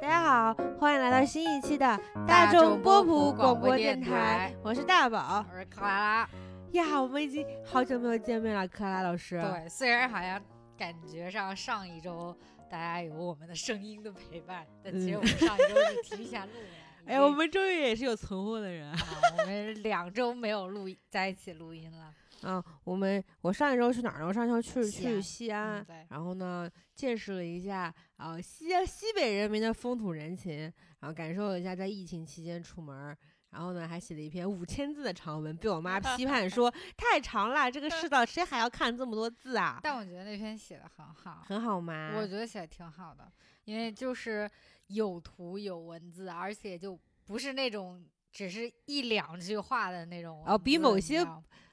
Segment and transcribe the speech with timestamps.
[0.00, 6.28] 大家好，欢迎来到新一期的大众众波普普广播播电电台我是大宝我是克拉拉。
[6.72, 7.00] 呀。
[7.00, 9.40] 我们已经好久没有见面了，克拉老师。
[9.40, 10.40] 对，虽然好像
[10.76, 12.36] 感觉上上一周
[12.70, 16.85] 大家有我们的声音的陪伴，但其实嗯我们上一周是提前录的。
[17.06, 18.90] 已哎，我们终于也是有存货的人。
[18.90, 18.98] 啊，
[19.38, 22.12] 我们两周没有录在一起录音了。
[22.42, 24.26] 嗯，我们我上一周去哪儿呢？
[24.26, 30.54] 我上一周去去西安西安，嗯然后呢，见识了一下啊、西安西北人民的风土人情，
[31.00, 33.16] 然后感受了一下在疫情期间出门儿。
[33.50, 39.80] 然后呢，还写了一篇五千字的长文，被我妈批判 说太长了，这个世道谁还要看这么多字啊？
[39.82, 42.12] 但我觉得那篇写的很好，很好吗？
[42.18, 43.32] 我觉得写的挺好的，
[43.64, 44.50] 因为就是
[44.88, 50.42] 有图有文字，而且就不是那种只是一两句话的那种。
[50.46, 51.26] 哦比某些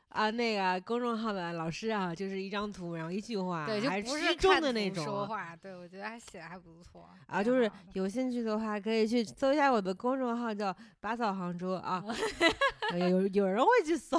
[0.10, 5.56] 啊，那个公众号的老师啊，就是一张图，然后一句话，对，就还不诗中看的那种说话。
[5.56, 12.04] 对，我觉得还写的还不错啊，就是有兴趣的话，可以去搜一下我的公众号，叫“拔草杭州”啊。
[12.94, 14.16] 有有有人会去搜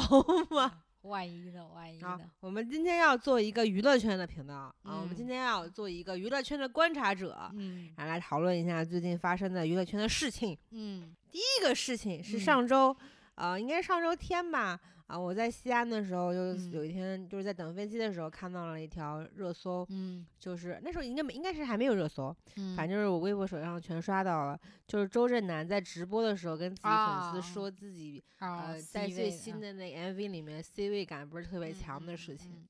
[0.51, 0.83] 吗？
[1.05, 1.67] 万一的？
[1.69, 2.01] 万一
[2.41, 10.57] 我们今天要做一个娱乐圈的频道啊，我们嗯今天要做一个娱乐圈的观察者，嗯然后来讨论一下最近发生的娱乐圈的事情。
[10.71, 12.97] 嗯第一个事情是嗯上周，
[13.35, 32.51] 呃，应该是上周天吧，啊，我在西安的时候，就嗯有一天就是在等飞机的时候看到了一条热搜，嗯就是那时候应该没应该是还没有热搜，嗯，反正就是我微博手上全刷到了，就是周震南在直播的时候跟自己粉啊丝说自己、啊呃在最新的那个 MV 里面 C 位感不是特别嗯强的嗯事情。
[32.53, 32.69] 嗯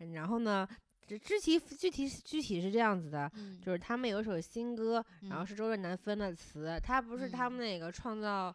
[0.00, 0.68] 嗯然后呢，
[1.06, 8.54] 这具体具体具体是这样子的，嗯就是他们有一首新歌，然后嗯是周震南分的词，他不是他们嗯那个创造。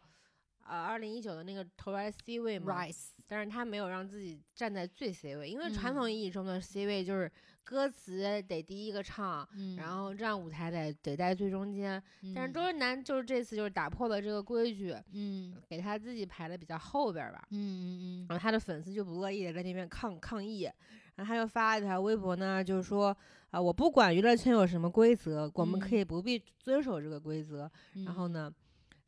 [0.66, 7.30] 呃，二零一九的那个投来 C 位嘛，Rise 但是他没有让自己站在最 C 位，因为传嗯统意义中的 C 位就是
[7.64, 12.02] 歌词得第一个唱，嗯，然后这样舞台得得在最中间。
[12.34, 17.42] 但是周嗯震南就是这次就是打破了这个规矩，嗯给他自己排的比较后边儿吧。
[17.50, 20.70] 嗯嗯然后他的粉丝就不乐意的在那边抗抗议，
[21.14, 23.16] 然后他就发了一条微博呢，就是说
[23.50, 27.70] 啊、我不管娱乐圈有什么规则，我们可嗯以不必遵守这个规则。
[27.94, 28.50] 嗯，然后呢，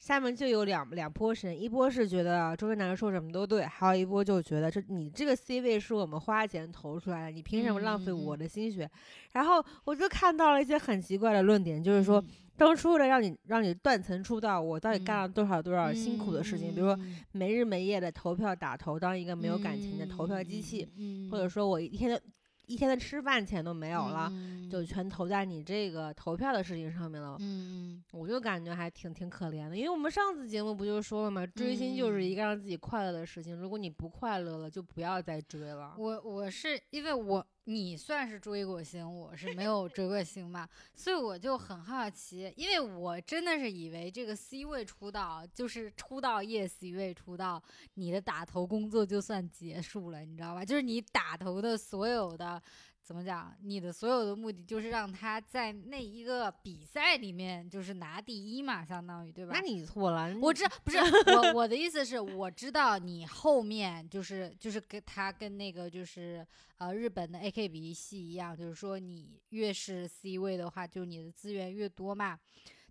[0.04, 8.86] 下面就有两两波人，一波是觉得周震南说什么都对，还有一波就觉得这你这个 C 位是我们花钱投出来的，你凭什么浪费我的心血？
[9.32, 12.28] 然后我就看到了一些很奇怪的论点，就是说嗯。
[12.54, 15.22] 当初为了让你让你断层出道，我到底干嗯。
[15.22, 16.74] 了多少多少辛苦的事情？
[16.74, 22.20] 比如说嗯没日没夜的投票打投，当一个没有感情的投票机器，，嗯或者说我一天的
[22.66, 27.36] 一天的吃饭钱都没有了，嗯就全投在你这个投票的事情上面了。
[27.40, 31.46] 嗯我就感觉还挺挺可怜的，因为我们上次节目不就说了吗？
[31.46, 35.94] 追星就是一个让自己快乐的事情，如果你不快乐了，就不要再追了。
[35.98, 47.62] 我我是因为我你算是追过星，我是没有追过星嘛，所以我就很好奇，因为我真的是以为这个 C 位出道就是出道夜 C 位出道，
[47.94, 50.64] 你的打头工作就算结束了，你知道吧？
[50.64, 52.62] 就是你打头的所有的。
[53.04, 53.54] 怎么讲？
[53.62, 59.52] 你的所有的目的就是让他在那一个比赛里面就是拿第一嘛，相当于对吧？
[59.54, 66.44] 那你错了，我知道 不是我我的意思是我知道你后面就是就是跟他跟那个就是
[66.78, 72.40] 呃日本的 AKB 系一样，就是说你越是 C 位的话，就你的资源越多嘛，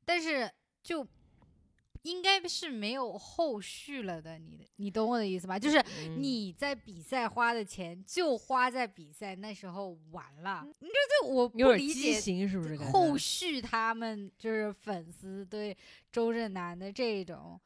[0.05, 0.49] 但是
[0.83, 1.05] 就。
[2.03, 5.57] 应该是没有后续了的，你的你懂我的意思吧？
[5.57, 12.77] 就是嗯你在比赛花的钱就花在比赛那时候完了，你这这我不理解是不是？
[12.77, 15.75] 后续他们就是粉丝对
[16.11, 17.59] 周震南的这种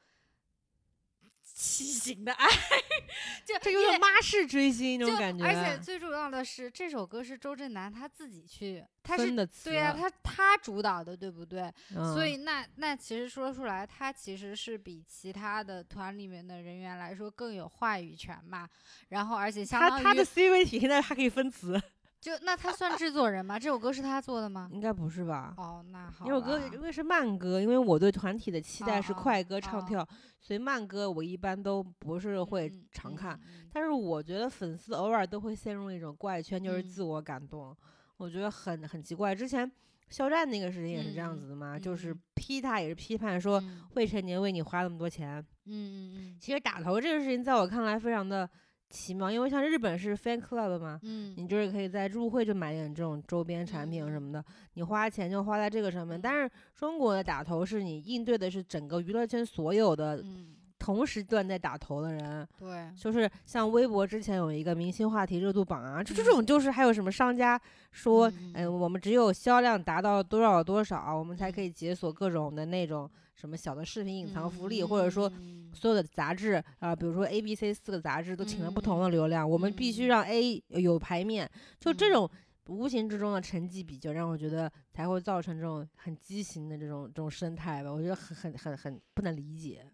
[1.59, 2.47] 畸形的爱，
[3.43, 9.31] 就这有点妈式追星那种感觉，而且最重要的是，这首歌是周震南他自己去，他是
[9.63, 11.73] 对呀、他他主导的，对不对？
[11.95, 12.13] 嗯。
[12.13, 18.69] 所以那那其实说出来，他其实是比其他的团里面的人员来说更有话语权嘛。
[19.09, 21.81] 然后而且相当于他他的 C 位体现在他可以分词，
[22.19, 23.59] 就那他算制作人吗？
[23.59, 24.67] 这首歌是他做的吗？
[24.71, 25.53] 应该不是吧？
[25.57, 30.07] 哦，那好吧，这首歌因为是慢歌，因为我对团体的期待是快歌唱哦跳，
[30.41, 37.75] 所以慢歌我一般都不是会嗯常看。，嗯嗯但是我觉得粉丝偶尔都会陷入一种怪圈，就是嗯自我感动，
[38.17, 39.35] 我觉得很很奇怪。
[39.35, 39.71] 之前
[40.09, 45.37] 肖战那个事情也是这样子的嘛，就是嗯批他也是批判说嗯未成年为你花那么多钱。
[45.65, 48.49] 嗯嗯其实打头这个事情在我看来非常的
[48.89, 54.43] 奇妙，因为像日本是 fan club 嘛，嗯你就是可以在入会就买点这种周边产品什么的，
[54.73, 56.17] 你花钱就花在这个上面。
[56.17, 60.53] 嗯但是中国的打头是你应对的是整个娱乐圈所有的嗯。
[60.79, 66.25] 同时段在打头的人，对，就是像微博之前有一个明星话题热度榜啊，就这嗯。
[66.25, 67.59] 种就是还有什么商家
[67.91, 71.51] 说，嗯嗯、我们只有销量达到多少多少，我们才嗯。
[71.51, 81.49] 可以解锁各种的那种什么小的视频隐藏福利，或者说嗯所有的杂志啊、比如说 A、B、C 四个杂志都请了不同的嗯流量，我们必须嗯让 A 有排面，
[81.79, 82.31] 就这嗯种。
[82.69, 89.89] 无形之中的成绩比较，让我觉得才会造成这种很畸形的这种这种生态吧，我觉得很很很很不能理解。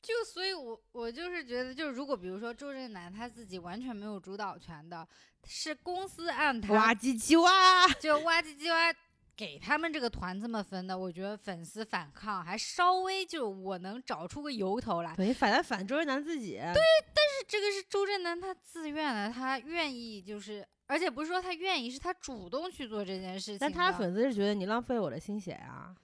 [0.00, 5.06] 就所以我，我就是觉得，就是如果比如说周震南他自己完全没有主导权的，
[5.44, 7.86] 是公司按他哇唧唧哇！
[8.00, 8.90] 就哇唧唧哇
[9.36, 15.14] 给他们这个团这么分的，我觉得粉丝反抗还稍微就我能找出个由头来。
[15.16, 16.52] 对反正反周震南自己。
[16.52, 23.58] 对，但是这个是周震南他自愿的，他愿意就是，而且不是说他愿意，是他主动去做这件事情的。
[23.58, 25.94] 但他粉丝是觉得你浪费我的心血啊，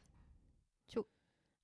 [0.88, 1.06] 就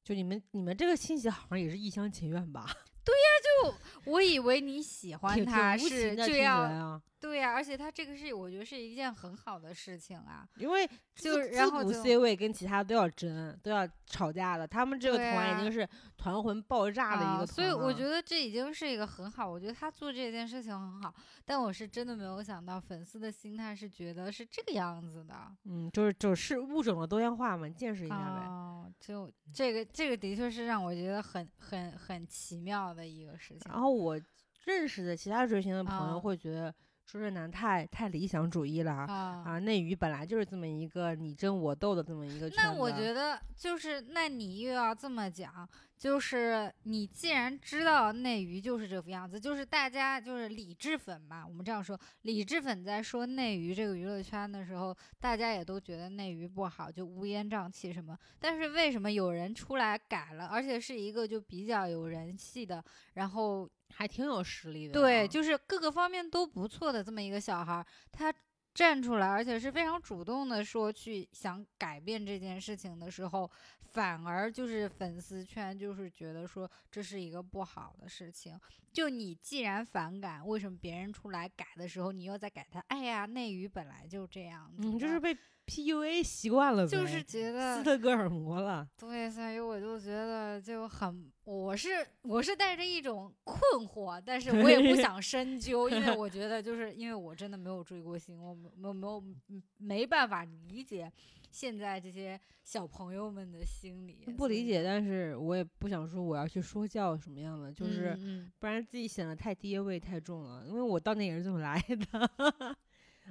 [0.04, 2.64] 就你们你们这个心血好像也是一厢情愿吧？
[3.04, 3.28] 对呀，
[3.62, 10.48] 就我以为你喜欢他是就的对呀、而且他这个是我觉得是一件很好的事情啊。
[10.56, 14.66] 因为就然后就 C 位跟其他都要争，都要吵架的。
[14.66, 21.14] 他们这个团已经是团魂爆炸的一啊，个团所以我觉得得这已经是一个很好，我觉得他做这件事情很好，
[21.44, 25.34] 但我是真的没有想到粉丝的心态是觉得是这个样子的。
[25.64, 28.46] 嗯，就是就是物种的多样化嘛，见识一下呗。
[28.46, 33.70] 哦，就这个这个的确是让我觉得很很很奇妙的一个事情。
[33.70, 34.20] 然后我
[34.64, 36.74] 认识的其他追星的朋友啊会觉得
[37.06, 39.06] 周震南太太理想主义了啊。
[39.06, 42.56] 啊啊，内娱本来就是这么一个你争我斗的这么一个圈子。
[42.56, 58.16] 那我觉得就是，那你又要这么讲，就是你既然知道内娱就是这副样子，就是大家就是理智粉嘛，我们这样说，理智粉在说内娱这个娱乐圈的时候，大家也都觉得内娱不好，就乌烟瘴气什么。
[58.38, 62.84] 但是为什么有人出来改了，而且是一个就比较有人气的，
[63.14, 65.02] 然后还挺有实力的啊。
[65.02, 68.32] 对，就是各个方面都不错的这么一个小孩儿，他
[68.76, 73.50] 站出来，而且是非常主动的说去想改变这件事情的时候，
[73.92, 78.60] 反而就是粉丝圈就是觉得说这是一个不好的事情。
[78.92, 82.78] 就你既然反感，为什么别人出来改的时候，你又在改他？
[82.88, 85.34] 哎呀，内娱本来就这样子的，嗯，就是被
[85.66, 88.88] PUA 习惯了呗，就是觉得斯德哥尔摩了。
[88.96, 91.88] 对，所以我就觉得就很，我是
[92.22, 101.10] 我是带着一种困惑，但是我也不想深究，因为我觉得就是因为我真的没有追过星，我没没没有嗯没办法理解
[101.50, 110.64] 现在这些小朋友们的心理，不理解，但是我也不想说我要去说教什么样的，就是嗯不然自己显得太爹味太重了。
[110.66, 112.76] 因为我当年也是这么来的。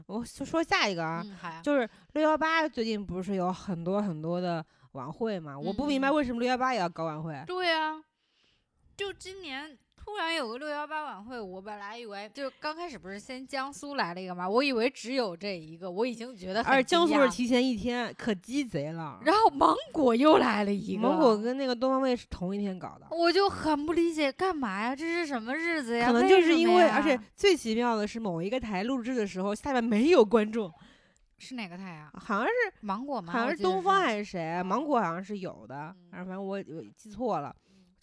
[0.07, 5.57] 我说说下一个啊，就是六幺八最近不是有很多很多的晚会嘛？
[5.57, 7.44] 我不明白嗯为什么六幺八也要搞晚会。
[7.47, 8.03] 对啊，
[8.97, 9.77] 就今年。
[10.06, 19.19] 突然有个六幺八晚会，我本来以为就刚开始不是先江苏来了一个嘛，我以为只有这一个，我已经觉得很而江苏是提前一天，可鸡贼了。
[19.25, 24.96] 然后芒果又来了一个，芒果跟那个东方卫视同一天搞的，我就很不理解，干嘛呀？
[24.96, 26.06] 这是什么日子呀？
[26.06, 30.72] 可能就是因为，而且最奇妙的是，某一个台录制的时候，下面没有观众，
[31.40, 32.12] 是哪个台啊？
[32.13, 33.34] 好像是芒果吗？
[33.34, 36.63] 好像是东方还是谁，芒果好像是有的，嗯反正我我
[36.96, 37.54] 记错了，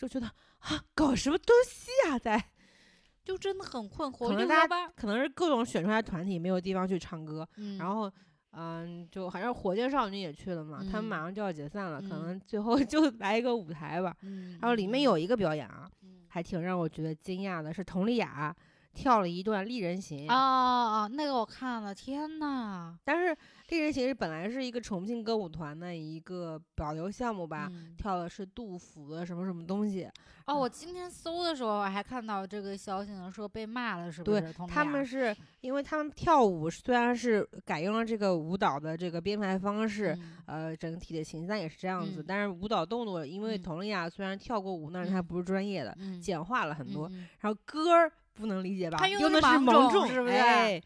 [0.02, 0.26] 就觉得
[0.58, 2.42] 啊，搞什么东西啊，在
[3.24, 4.28] 就真的很困惑。
[4.28, 8.10] 可能大六幺八，可能是各种选出来团体没有地方去唱歌，嗯，然后。
[8.54, 14.14] 嗯，就好像火箭少女也去了嘛，他们马嗯上就要解散了，可嗯能最后 就来一个舞台吧。
[14.20, 18.54] 嗯，然后里面有一个表演啊，嗯还挺让我觉得惊讶的，是佟丽娅
[18.92, 23.32] 跳了一段《丽人行》哦哦，那个我看了，天呐，但是
[23.68, 30.08] 《丽人行》是本来是一个重庆歌舞团的一个保留项目吧，嗯跳的是杜甫的什么什么东西。
[30.44, 34.52] 哦，我今天搜的时候还看到这个消息呢，说被骂了，是不对是？
[34.52, 47.08] 对他们是因为他们跳舞虽然是改用了这个舞蹈的这个编排方式，嗯呃，整体的形象也是这样子，嗯但是舞蹈动作，因为嗯佟丽娅虽然跳过舞，但是她嗯不是专业的，嗯简化了很多。
[47.38, 48.98] 然后歌儿不能理解吧？
[48.98, 50.82] 他用用的是的是芒种种，是不是哎，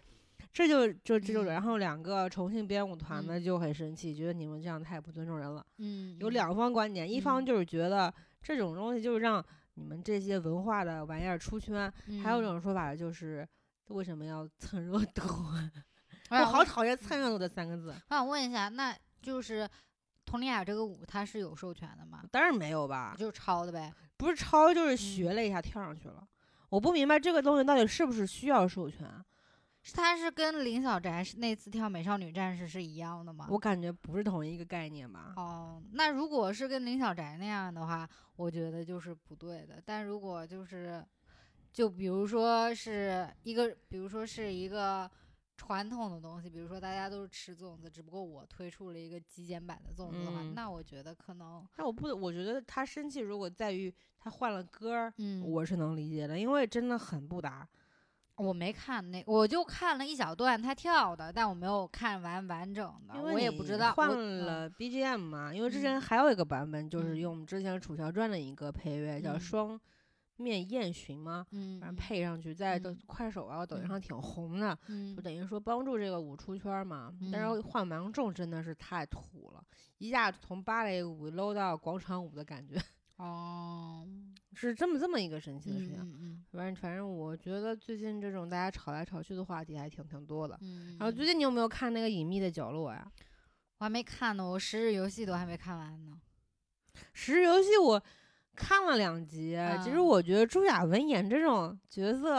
[0.53, 5.65] 这就就这就，嗯然后两个重庆编舞团的嗯就很生气，觉得你们这样太不尊重人了。
[5.79, 8.13] 嗯，嗯有两方观点，一方嗯就是觉得
[8.43, 13.47] 这种东西就是让你们这些文化的玩意儿出圈，还有一嗯种说法就是
[13.89, 15.23] 为什么要蹭热度？
[16.31, 17.95] 我我好讨厌蹭热度这三个字。
[18.09, 19.69] 我想问一下，那就是
[20.25, 22.25] 佟丽娅这个舞它是有授权的吗？
[22.33, 23.93] 当然没有吧，就是抄的呗。
[24.17, 26.27] 不是抄就是嗯学了一下跳上去了。
[26.77, 29.11] 我不明白这个东西到底是不是需要授权，
[29.95, 33.47] 它是跟林小宅是那次跳《美少女战士》是一样的吗？
[33.49, 35.33] 我感觉不是同一个概念吧。
[35.37, 38.07] 哦，那如果是跟林小宅那样的话，
[38.37, 39.81] 我觉得就是不对的。
[39.87, 41.03] 但如果就是，
[41.73, 45.11] 就比如说是一个，比如说是一个
[45.57, 50.55] 传统的东西，比如说大家都是吃粽子，只不过我推出了一个极简版的粽子的话，嗯。
[50.55, 57.67] 那我觉得可能，那我不，我觉得他生气如果在于他换了歌儿，嗯，我是能理解的，因为真的很不搭。
[58.37, 65.81] 我没看那，我就看了一小段他跳的，但我没有看完完整的，因为我也不知道换了 BGM 嘛，因为之嗯。
[65.81, 67.17] 前还有一个版本，就是嗯。
[67.17, 69.41] 用之前《楚乔传》的一个配乐，叫《嗯。
[69.41, 69.81] 双
[70.37, 77.13] 面燕洵吗，嗯，反正嗯配上去，在快手啊、抖音嗯上挺红的，嗯就等于说帮助这个舞出圈儿嘛。
[77.33, 79.65] 但嗯是换芒种真的是太土了，
[79.99, 82.77] 一下从芭蕾舞 low 到广场舞的感觉，
[83.17, 84.07] 哦，
[84.53, 85.99] 是这么这么一个神奇的事情。
[86.01, 90.57] 嗯嗯反正反正我觉得最近这种大家吵来吵去的话题还挺挺多的。
[90.63, 93.11] 嗯，然后最近你有没有看那个《隐秘的角落》呀？
[93.79, 96.19] 我还没看呢，我十日游戏都还没看完呢。
[97.13, 98.03] 《十日游戏》我
[98.57, 102.39] 看了两集，其实啊我觉得朱亚文演这种角色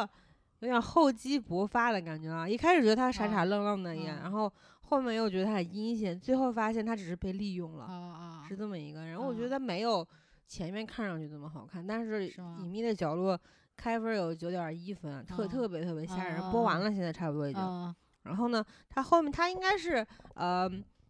[0.60, 2.50] 有点厚积薄发的感觉啊。
[2.50, 9.16] 一开始觉得他傻傻啊愣愣的演，嗯然后后面又觉得他很阴险，最后发现他只是被利用了，是这么一个人。
[9.18, 10.06] 我觉啊得没有
[10.48, 12.28] 前面看上去这么好看，但是
[12.60, 13.38] 隐秘的角落》
[13.76, 16.42] 开分有九点一分，特啊特别特别吓人。
[16.52, 17.62] 播完了，现在差不多已经。
[17.62, 20.70] 嗯然后呢，他后面他应该是呃，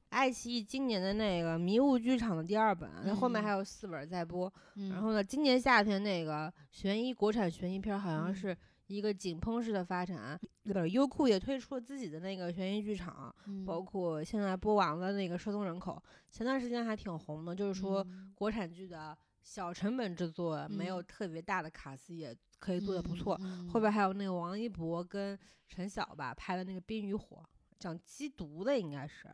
[0.09, 3.57] 爱奇艺今年的那个迷雾剧场的第二本，那、后面还嗯。
[3.57, 4.51] 有四本在播。
[4.75, 8.35] 嗯，然后呢，今年夏天那个悬疑国产悬疑片儿好像嗯。
[8.35, 10.39] 是一个井喷式的发展，
[10.73, 13.65] 呃，优酷也推出了自己的那个悬疑剧场，嗯。
[13.65, 18.31] 包括现在播完了那个《失踪人口》，前段时间还挺红的，就是说嗯。
[18.33, 21.05] 国产剧的小成本制作，没有嗯。
[21.05, 23.37] 特别大的卡司也可以做的不嗯错。
[23.43, 23.67] 嗯。
[23.67, 25.37] 后边还有那个王一博跟
[25.67, 27.37] 陈晓吧拍的那个《冰与火》，
[27.77, 29.27] 讲缉毒的，应该是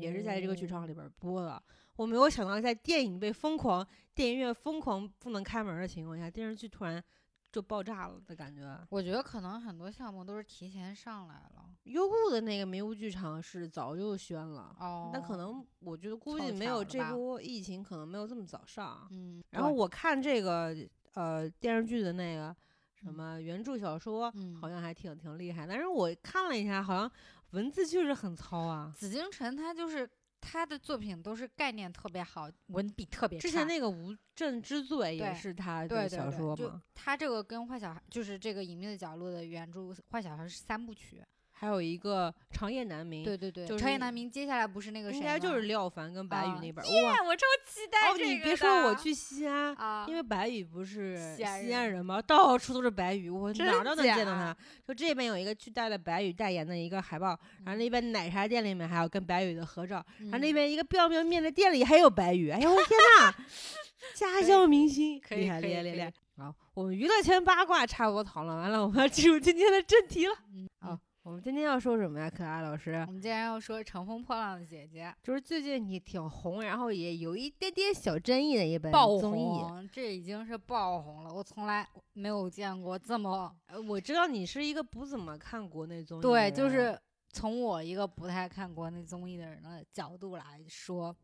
[0.00, 1.62] 也是在这个剧场哦里边播的。
[1.96, 7.02] 我没有想到，在电影被疯狂、电影院疯狂不能开门的情况下，电视剧突然
[7.50, 8.78] 就爆炸了的感觉。
[8.88, 11.68] 我觉得可能很多项目都是提前上来了。
[11.84, 19.06] 优酷的那个迷雾剧场是早就宣了，哦，那可能我觉得估计没有这波疫情，可能没有这么早上。
[19.10, 20.74] 嗯，然后我看这个
[21.14, 22.54] 呃电视剧的那个
[22.94, 27.10] 什嗯么原著小说，嗯好像还挺挺厉害，但是我看了一下，好像
[27.52, 28.92] 文字确实很糙啊。
[28.94, 30.08] 紫禁城他就是
[30.40, 33.42] 他的作品都是概念特别好，文笔特别差。
[33.42, 39.80] 之前那个《无证之罪》也是他的小说嘛，他这个跟坏小孩就是这个《隐秘的角落》的原著
[40.10, 41.24] 《坏小孩》是三部曲。
[41.62, 49.72] 还有一个《长夜难明》，对对对，就是长夜难明接下来不是那个谁应该就是廖凡跟白宇啊那本哇，我超期待哦，这个你别说我去西安。
[49.76, 52.20] 啊，因为白宇不是西安人人吗？
[52.20, 54.52] 到处都是白宇，我哪儿都能见到他。
[54.84, 57.28] 就这边有一个巨大的白宇代言的一个海报，
[57.64, 62.50] 然后嗯那边奶茶店里面还有跟白宇的合照，然后那嗯边一个 biang biang 面的店里还有白宇。
[62.50, 63.32] 哎呦我天呐，
[64.16, 66.12] 家乡明星，可以厉害厉害厉害！
[66.36, 70.34] 好，我们娱乐圈八卦差不多讨论完了，我们要进入今天的正题了。
[70.52, 73.12] 嗯好，我们今天要说什么呀，可爱老师我？
[73.12, 79.42] 们今天要说《乘风破浪的姐姐就是最近你挺红，然后也有一点点小争议的一》本爆综艺。
[79.62, 86.98] 红，这已经是爆红了，我从来没有见过这么呃我知道你是一个不怎么看国内综艺的对，就是
[87.30, 91.14] 从我一个不太看国内综艺的人的角度来说，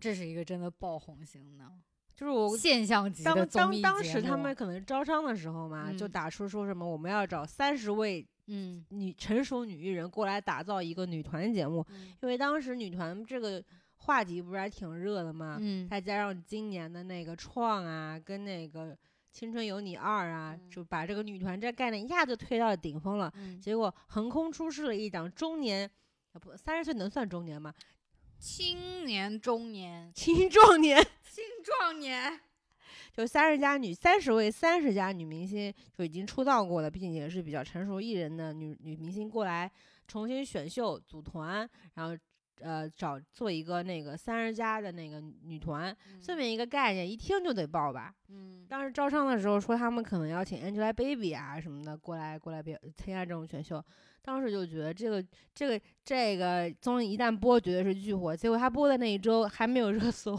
[0.00, 1.70] 这是一个真的爆红型的
[2.16, 8.84] 就是我现象级的当当当时他们可能招商的时候嘛，就嗯打出说什么我们要找三十位嗯。
[8.90, 12.12] 女成熟女艺人过来打造一个女团节目，嗯。
[12.22, 13.62] 因为当时女团这个
[13.96, 15.88] 话题不是还挺热的嘛，嗯。
[15.88, 18.96] 再加上今年的那个创啊，跟那个
[19.30, 20.70] 青春有你二啊，嗯。
[20.70, 23.32] 就把这个女团这概念一下就推到顶峰了。
[23.36, 25.90] 嗯，结果横空出世了一档中年，
[26.32, 27.72] 啊不，三十岁能算中年吗？
[28.38, 30.12] 青年中年。
[30.12, 32.40] 青壮年， 青壮年，
[33.12, 39.70] 就三十加女三十位三十加女明星就已经出道过的，并且是比较成熟艺人的女女明星过来
[40.08, 42.16] 重新选秀组团，然后
[42.60, 48.14] 呃找做一个那个三十加的那个女团，这么一个概念，一听就得爆吧。
[48.28, 53.84] 嗯当时招商的时候说他们可能要请 Angelababy 啊什么的过来过来表参加这种选秀，
[54.22, 55.22] 当时就觉得这个
[55.54, 60.38] 这个这个综艺一旦播绝对是巨火，结果他播的那一周还没有热搜。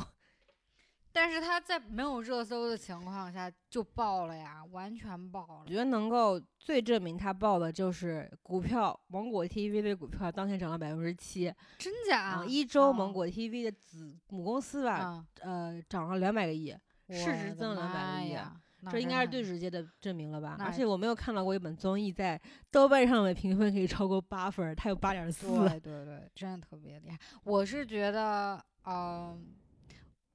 [1.13, 5.61] 但是他在没有热搜的情况下就爆了呀，完全爆了。
[5.63, 12.19] 我觉得能够最证明他爆的就是股票，芒果 TV 的股票当天涨了百分之七，真假？
[12.19, 16.75] 啊，一周哦芒果 TV 的子母公司吧，啊，呃，涨了两百个亿，
[17.09, 18.37] 市值增了200个亿
[18.91, 20.57] 这应该是最直接的证明了吧？
[20.59, 25.47] 而且我没有看到过一本综艺在豆瓣上的评分可以超过八分，它有八点四。
[25.69, 27.17] 对对对，真的特别厉害。
[27.45, 29.41] 我是觉得，嗯、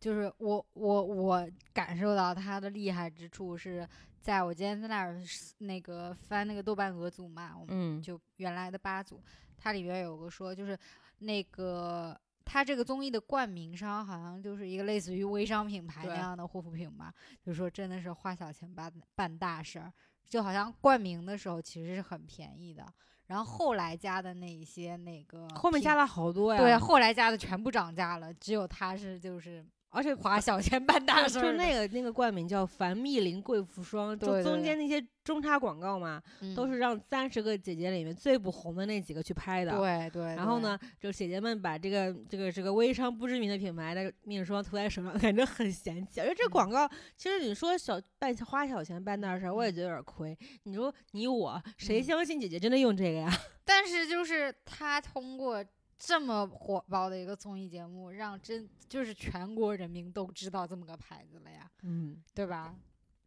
[0.00, 3.88] 就是我我我感受到他的厉害之处是
[4.20, 5.20] 在我今天在那儿
[5.58, 9.22] 那个翻那个豆瓣俄组嘛，我们嗯，就原来的八组，
[9.56, 10.78] 它里边有个说就是
[11.18, 12.18] 那个。
[12.50, 17.12] 它这个综艺的冠名商好像就是一个类似于微商品牌那样的护肤品嘛，
[17.42, 19.92] 就说真的是花小钱办办大事儿，
[20.26, 22.86] 就好像冠名的时候其实是很便宜的，
[23.26, 26.58] 然后后来加的那一些那个后面加了好多呀。
[26.58, 36.22] 对，后来加的全部涨价了，只有它是就是而且花小钱办大事就那个那个冠名叫凡蜜林贵妇霜，就中间那些中插广告嘛，
[36.54, 39.72] 都嗯是让三十个姐姐里面最不红的那几个去拍的。
[39.72, 46.20] 对对，对然后呢，就姐姐们把这个这个这个微商不知名的品牌的面霜涂在手上，感觉很嫌弃。
[46.20, 50.36] 而且这嗯广告，其实你说小办花小钱办大事儿，我也嗯觉得有点亏。
[50.64, 53.30] 你说你我谁嗯相信姐姐真的用这个呀？
[53.64, 55.64] 但是就是他通过
[55.98, 62.74] 这么火爆的一个综艺节目，让真就是全国人民都知道这么个牌子了呀，嗯，对吧？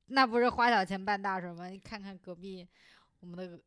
[0.08, 1.68] 那不是花小钱办大事儿吗？
[1.68, 2.68] 你看看隔壁
[3.20, 3.62] 我们的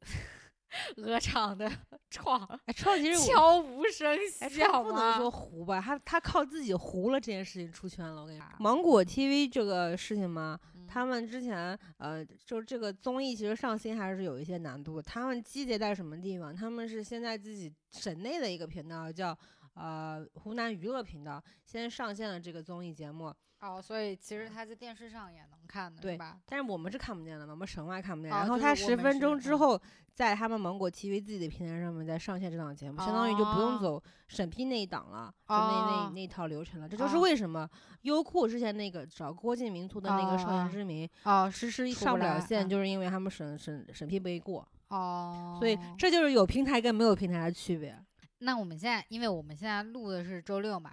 [0.96, 1.70] 鹅厂的
[2.10, 5.30] 创，哎，创其实悄无声哎，息好这不能说？
[5.30, 8.22] 糊吧，他他靠自己糊了这件事情出圈了。
[8.22, 15.00] 我跟你说啊，芒果 TV 这个事情嘛，嗯他们之前呃，就是这个综艺其实上新还是有一些难度。
[15.00, 16.54] 他们集结在什么地方？
[16.54, 19.36] 他们是现在自己省内的一个频道叫
[19.74, 26.38] 呃湖南娱乐频道先上线了这个综艺节目，哦，所以其实他在电视上也能看的，对吧？
[26.46, 28.30] 但是我们是看不见的嘛，我们省外看不见。
[28.30, 29.80] 哦然后他十分钟之后，
[30.12, 36.86] 在他们芒果 TV 自己的平台上面再上线这档节目，相当于就不用哦走审批那一档了，就那那哦那套流程了。
[36.88, 37.66] 这就是哦为什么
[38.02, 44.66] 优酷之前那个找郭敬明出的那个《少年之名》哦迟迟出上不了线，嗯就是因为他们审审审批没过。
[44.88, 47.98] 哦，所以这就是有平台跟没有平台的区别。
[48.40, 50.92] 那我们现在，因为我们现在录的是周六嘛，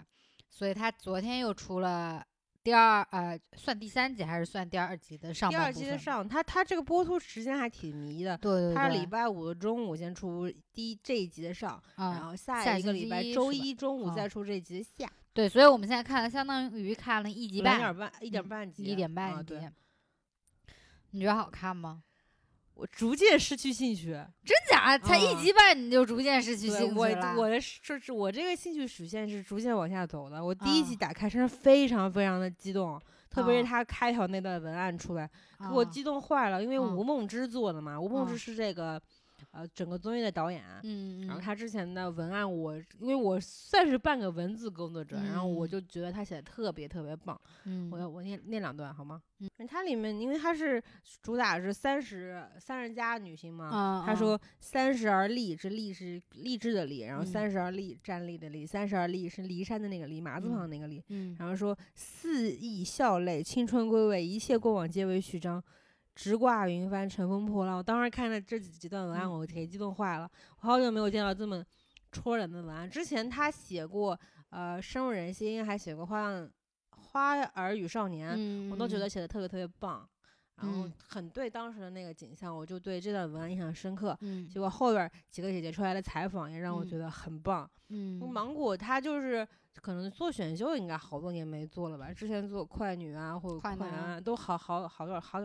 [0.50, 2.26] 所以他昨天又出了
[2.64, 5.86] 第二呃，算第三集还是算第二集的上第二半部分？
[5.86, 8.38] 季的上，它它这个播出时间还挺迷的。
[8.38, 19.44] 对对对，它是礼拜五的中午先出第一这一集的上，然啊、后下下一个礼拜一周一中午哦再出这一集的下，对，所以我们现在看了，相当于看了一集半，一点半一点嗯半集，一点半集。
[19.44, 19.72] 对，
[21.10, 22.04] 你觉得好看吗？
[22.82, 24.08] 我逐渐失去兴趣。
[24.44, 24.98] 真假？
[24.98, 27.36] 才一啊集半你就逐渐失去兴趣了？
[27.38, 30.44] 我的是是我这个兴趣曲线是逐渐往下走的。
[30.44, 36.64] 我第一集啊打开真是非常非常的激动，特别啊是他开头那段文案出来，给我啊激动坏了。
[36.64, 39.00] 因为啊吴梦之做的嘛，吴梦之啊是这个
[39.52, 40.64] 呃整个综艺的导演。
[40.84, 47.40] 嗯，嗯然后他之前的文案我，因为我算是半个文字工作者，然后我嗯就觉得他写的特别特别棒。
[47.66, 49.22] 嗯我要我念念两段好吗？
[49.40, 50.82] 嗯，它里面因为它是
[51.24, 61.04] 主打是三十三十加女性嘛，他说三十而立，这立是励志的立，然后嗯三十而立站立的立，三十而立是骊山的那个骊，马字嗯旁那个立。
[61.10, 65.62] 嗯然后说肆意笑泪，青春归位，一切过往皆为序章。
[66.16, 67.78] 直挂云帆，乘风破浪。
[67.78, 70.30] 我当时看了这几几段文案，嗯我给激动坏了。
[70.60, 71.64] 我好久没有见到这么
[72.12, 72.90] 戳人的文案。
[72.90, 74.20] 之前他写过
[74.50, 76.50] 呃深入人心，还写过花样
[76.92, 80.08] 花儿与少年，嗯，我都觉嗯得写的特别特别棒。
[80.58, 84.16] 然后嗯很对当时的那个景象，我就对这段文案印象深刻。
[84.22, 87.68] 嗯结果后边儿几个姐姐出来的采访也让我嗯觉得很棒。
[87.90, 89.48] 嗯芒果他就是
[89.82, 95.40] 可能做选秀应该好多年没做了吧，之前做快女啊或者快男快男啊都好好好多好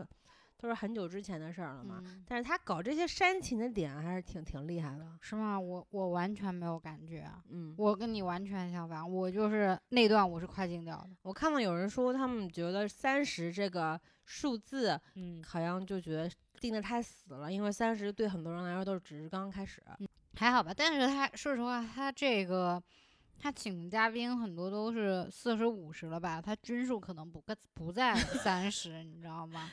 [0.58, 2.02] 都是很久之前的事儿了嘛。
[2.04, 5.06] 嗯但是他搞这些煽情的点还是挺挺厉害的。
[5.20, 5.58] 是吗？
[5.58, 7.42] 我我完全没有感觉啊。
[7.50, 11.10] 嗯，我跟你完全相反，我就是那段我是快进掉的。
[11.22, 19.82] 我看到有人说他们觉得三十这个数字嗯，好像就觉得定的太死了，因为三十对很多人来说都是只是刚刚开始。
[20.34, 20.72] 还好吧。
[20.76, 22.82] 但是他说实话，他这个
[23.38, 29.70] 他请的嘉宾很多都是四十五十了吧，他均数可能不个不在三十，你知道吗？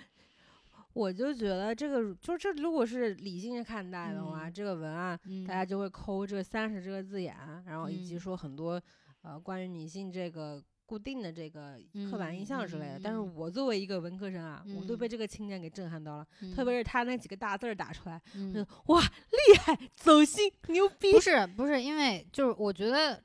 [0.94, 8.82] 我就觉得这个就这如果是理性地看待的话，嗯这个文案嗯，大家就会抠这三十这个字眼，然后以及嗯说很多
[9.24, 11.80] 呃关于女性这个固定的这个
[12.12, 13.00] 刻板印嗯象之类的。
[13.04, 18.60] 但是嗯我作为一个文科生啊，我都被嗯这个青年给震撼到了，嗯特别是他那几个大字儿打出来，嗯就
[18.94, 21.20] 哇厉害，走心，牛逼不。
[21.20, 23.20] 是不是，因为就是我觉得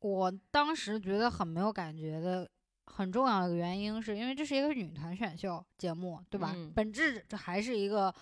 [0.00, 2.48] 我当时觉得很没有感觉的。
[2.86, 6.52] 很重要的一个原因是因为这是一个女团选秀节目，对吧？
[6.54, 8.14] 嗯本质这还是一个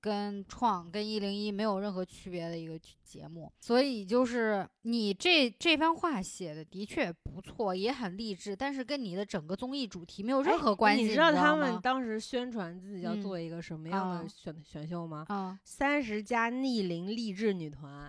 [0.00, 11.02] 跟创跟一零一没有任何区别的一个剧节目，所以就是你这这番话写的的确不错，也很励志，但是跟你的整个综艺主题没有任何关系。
[11.02, 15.26] 你知道他们当时宣传自己要嗯做一个什么样啊的选、选秀吗？
[15.28, 18.08] 啊，三十加逆龄励志女团，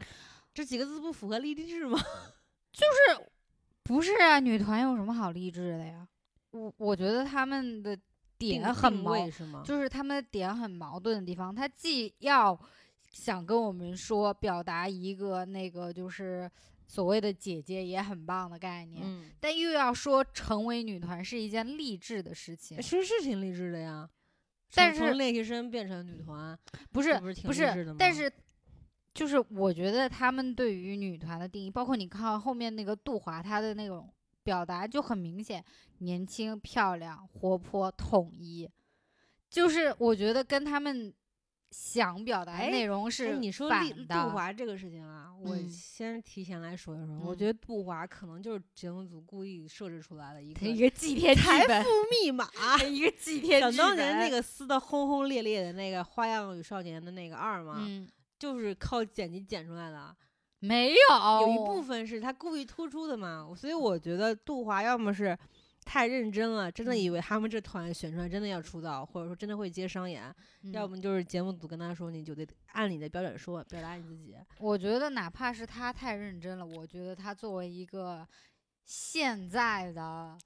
[0.53, 1.99] 这几个字不符合励志吗？
[3.91, 6.07] 不是啊，女团有什么好励志的呀？
[6.51, 7.97] 我我觉得他们的
[8.37, 9.63] 点很矛位是吗？
[9.65, 12.57] 就是他们的点很矛盾的地方，他既要
[13.09, 16.49] 想跟我们说表达一个那个就是
[16.87, 24.09] 所谓的姐姐也很棒的概念，嗯，但又要说成为女团是一件励志的事情，其实是挺励志的呀。
[24.73, 26.57] 但是从从练习生变成女团，
[26.93, 27.51] 不是不？
[27.51, 28.31] 是，但是。
[29.13, 34.09] 就是我觉得他们对于女团的定义，包括你看后面那个杜华，她的那种
[34.43, 35.63] 表达就很明显，
[35.99, 38.69] 年轻、漂亮、活泼、统一，
[39.49, 41.13] 就是我觉得跟他们
[41.69, 44.13] 想表达内容哎是你说反立杜。
[44.31, 52.49] 华这个事情啊，我嗯先提前来说一说，我嗯觉得杜华可能就是节目组故意设置出来的一个一个祭天剧财富，密 码。
[52.89, 58.05] 一个祭天剧想当年那个撕的轰轰烈烈的那个《花样与少年》的那个二嘛，嗯，
[58.41, 60.15] 就是靠剪辑剪出来的。
[60.57, 65.37] 没有，有一部分是他故意突出的嘛，所以我觉得杜华要么是
[65.83, 70.23] 太认真了，真的以嗯为他们这团选出来真的要出道，或者说真的会接商演，
[70.71, 74.35] 要嗯么就是节目组跟他说，你就得按你的标准说，表达你自己。
[74.59, 78.27] 我觉得哪怕是他太认真了，我觉得他作为一个
[78.83, 80.37] 现在的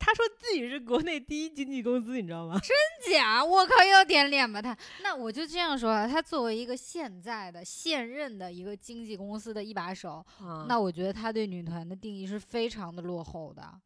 [0.00, 2.58] 他说自己是国内第一经纪公司，你知道吗？
[2.58, 4.76] 真假，我靠，要点脸吧他？
[5.02, 13.78] 那我就这样说啊，他作为一个现在的现任的一个经纪公司的一把手，啊那我觉得他对女团的定义是非常的落后的。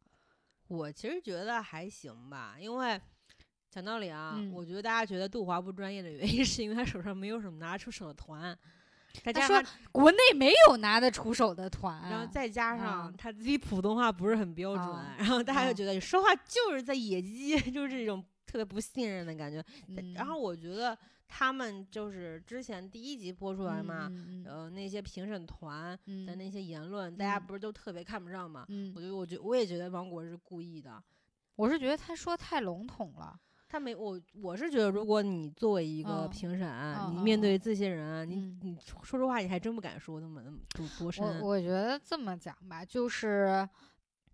[0.67, 2.99] 我其实觉得还行吧，因为
[3.69, 8.57] 讲道理啊，嗯我觉得大家觉得杜华不专业的原因，是因为他手上没有什么拿得出手的团，再
[9.23, 19.63] 他说国内没有拿得出手的团，然后再加上啊他自己普通话不是很标准，啊然后大家啊就觉得你说话就是在野鸡， 就是这种特别不信任的感觉。
[19.87, 20.97] 嗯然后我觉得
[21.27, 24.11] 他们就是之前第一集播出来嘛，
[24.45, 28.65] 呃，那些评审团嗯的那些言论，大家嗯不是都特别看不上嘛？
[28.69, 31.01] 嗯我觉得，我觉我也觉得王果是故意的。
[31.55, 33.39] 我是觉得他说太笼统了。
[33.75, 41.41] 他没我，我是觉得，如果你作为一个嗯评审，你面对这些人，你嗯你说实话，你还真不敢说那么那么多多深。
[41.41, 43.67] 我我觉得这么讲吧，就是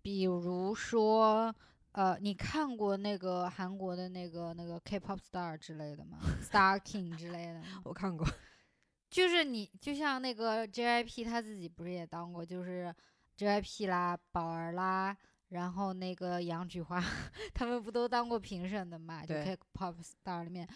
[0.00, 1.52] 比如说，
[1.90, 7.66] 呃，你看过那个韩国的那个那个 K-pop star 之类的吗？Star King 之类的吗？
[7.82, 8.24] 我看过，
[9.10, 12.94] 就是你就像那个 JYP 他自己不是也当过，就是
[13.36, 15.16] JYP 啦、宝儿啦，
[15.52, 17.02] 然后那个杨菊花，
[17.54, 19.22] 他们不都当过评审的嘛？
[19.22, 20.68] 就对 K-pop star 里面。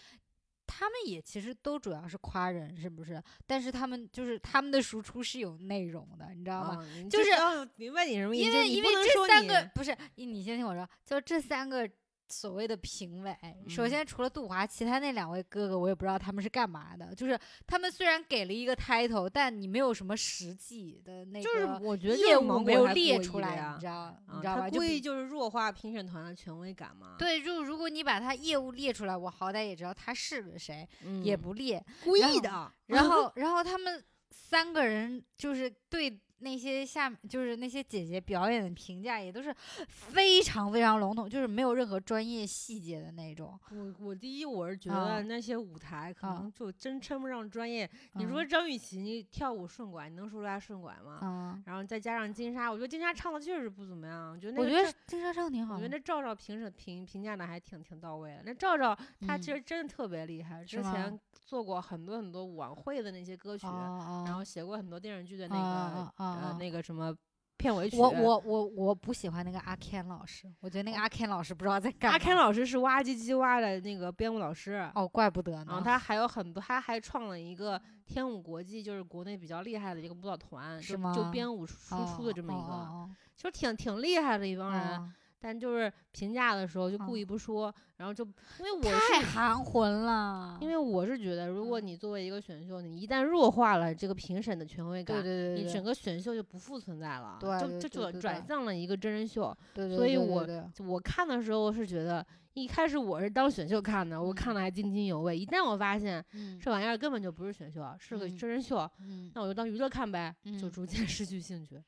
[0.69, 3.23] 他们也其实都主要是夸人，是不是？
[3.47, 6.85] 但是他们就是他们的输出是有内容的，你知道吗？
[7.09, 7.31] 就是
[7.77, 11.89] 明白你什么意思，因为因为这三个不是你你先听我说，就这三个
[12.29, 13.37] 所谓的评委，
[13.69, 17.15] 首嗯先除了杜华，其他那两位哥哥我也不知道他们是干嘛的。
[17.15, 24.69] 就是他们虽然给了一个 title，但你没有什么实际的那就是个我觉得业务没有列出来，你知道啊你知道吧？
[24.71, 31.85] 故意就是弱化评审团的权威感嘛。，对，就如果你把他业务列出来，我好歹也知道他是个谁，嗯、也不列。
[32.03, 32.73] 故意的。
[32.87, 39.55] 然后，然后他们三个人就是对那些下就是那些姐姐表演的评价也都是
[39.88, 43.59] 非常非常笼统，就是没有任何专业细节的那种。
[43.70, 47.88] 我我第一我是觉啊得那些舞台可啊能就真称不上专业。
[48.14, 51.18] 你说嗯张雨绮你跳舞顺拐，你能说出来顺拐吗？
[51.22, 54.33] 嗯，然后再加上金莎，我觉得金莎唱的确实不怎么样。
[54.33, 55.77] 我觉得那个我觉得金莎唱挺好。
[55.77, 58.42] 我觉得那赵赵评审评评价的还挺挺到位的。
[58.44, 58.94] 那赵赵
[59.27, 67.15] 她其嗯实真的特别厉害，之前做过很多很多晚会的那些歌曲，哦然后写过很多电视剧的那啊个、呃啊那个什么
[67.57, 67.97] 片尾曲。
[67.97, 72.19] 我我我我不喜欢那个阿 Ken 老师，我觉得那个阿 Ken 老师不知道在干嘛。
[72.19, 74.91] 阿 Ken 老师是哇唧唧哇的那个编舞老师。
[74.95, 75.83] 哦，怪不得然后呢。
[75.85, 85.15] 他还有很多，他还创了一个天舞国际，就是国内比较厉害的一个舞蹈团，就就是吗编舞输出的这么一个，哦就挺挺厉害的一帮哦人。
[85.47, 88.25] 哦但就是评价的时候就故哦意不说，然后就
[88.59, 90.59] 因为我太是含混了。
[90.61, 99.57] 因为我是觉得，如果嗯你作为一个选秀，你一旦弱化了这个评审的权威感，对对对对，你整个选秀就不复存在了，对就就转转向了一个真人秀。
[99.73, 100.45] 对对所以我
[100.85, 105.39] 我看的时候是觉得，一开始我是当选秀看的，我看嗯的还津津有味。
[105.39, 111.81] 一旦我发现嗯这玩意儿根本就不是选秀，是个嗯真人秀，嗯那我就当娱乐看呗，就嗯逐渐 失去兴趣。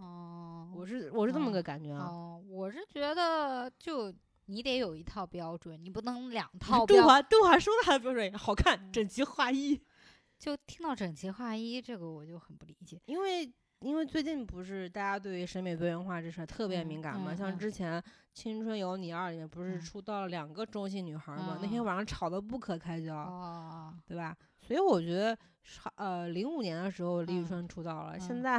[0.00, 2.06] 哦，我是我是这么哦个感觉啊。
[2.06, 4.12] 哦，我是觉得就
[4.46, 7.06] 你得有一套标准，你不能两套杜标。
[7.06, 9.80] 华杜华说他的标准好看，嗯整齐划一。
[10.38, 12.98] 就听到整齐划一这个，我就很不理解。
[13.04, 18.00] 因为因为最近不是大家对于审美多元化这事儿特别嗯敏感嘛，嗯嗯像之前
[18.32, 24.34] 《青春有你二》里面不是嗯出道了两个中性女孩儿嘛，那嗯天晚上吵得不可开交，哦，对吧？
[24.62, 28.58] 所以我觉得超，呃，零五年的时候李宇嗯春出道了，现嗯在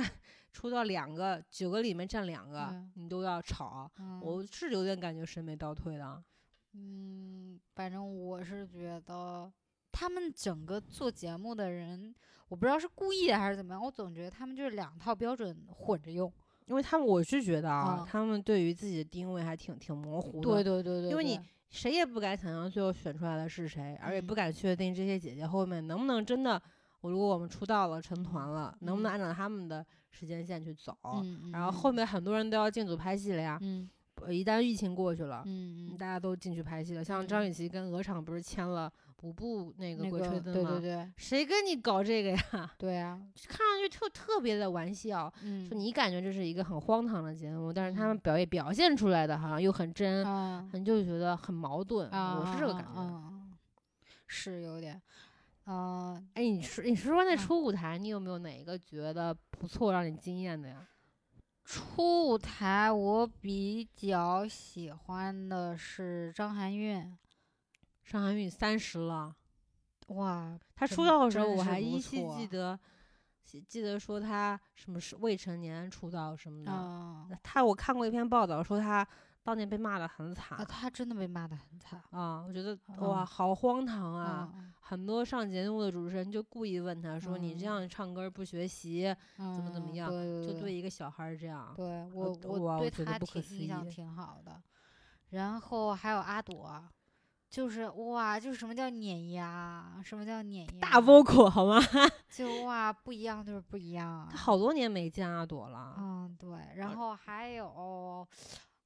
[0.52, 6.24] 出道两个，九个里面占两个，嗯你都要吵，嗯我是有点感觉审美倒退的。
[6.74, 9.52] 嗯，反正我是觉得
[9.92, 12.14] 他们整个做节目的人，
[12.48, 16.32] 我不知道是故意的还是怎么样，我总觉得他们就是两套标准混着用。
[16.68, 20.50] 因为他们，我是觉得啊，嗯他们对于自己的定位还挺挺模糊的。
[20.50, 21.38] 对对对对，因为你
[21.70, 26.62] 谁也不敢想象最后选出来的是谁，而且不嗯敢确定这些姐姐后面能不能真的，
[27.02, 30.96] 我如果我们出道了成团了，能不能嗯按照他们的时间线去走？
[31.04, 33.90] 嗯，然后后面很多人都要进组拍戏了呀，嗯
[34.22, 37.04] 呃一旦疫情过去了，嗯嗯，大家都进去拍戏了。
[37.04, 38.92] 像张嗯雨绮跟鹅厂不是签了
[39.24, 40.70] 五部那个《鬼吹灯》吗？
[40.72, 42.72] 对对对谁跟你搞这个呀？
[42.78, 52.08] 对啊， 看上去特特别的玩笑，嗯就你感觉这是一个很荒唐的节目，但是他们嗯表演表现出来的好像又很真，啊你就觉得很矛盾。
[52.10, 53.32] 啊，我是这个感觉。
[54.28, 55.02] 是有点，
[55.66, 57.38] 嗯，哎，你说你说说那嗯。
[57.38, 60.88] 初舞台，你有没有哪一个觉得不错、让你惊艳的呀？
[61.64, 67.18] 初舞台我比较喜欢的是张含韵，
[68.04, 69.36] 张含韵三十了，
[70.08, 72.78] 哇，她出道的时候我还依稀记得，
[73.44, 76.72] 记记得说她什么是未成年出道什么的。
[76.72, 77.30] 哦。
[77.44, 79.08] 她我看过一篇报道说她
[79.44, 82.02] 当年被骂的很惨啊，他真的被骂的很惨。
[82.10, 83.26] 啊，我觉得哇，嗯。
[83.26, 84.52] 好荒唐啊！
[84.92, 94.62] 啊，很多上节目的主持人就故意问他说：“你这嗯样唱歌不学习，怎么怎么样就对一个小孩儿这样。”对我我我对他挺印象挺好的，
[95.30, 96.84] 然后还有阿朵，
[97.50, 101.80] 就是哇，就是什么叫碾压，什么叫碾压，大 vocal 好吗？
[102.30, 105.96] 就哇不一样就是不一样他，好多年没见阿朵了。
[105.98, 108.28] 嗯对，然后还有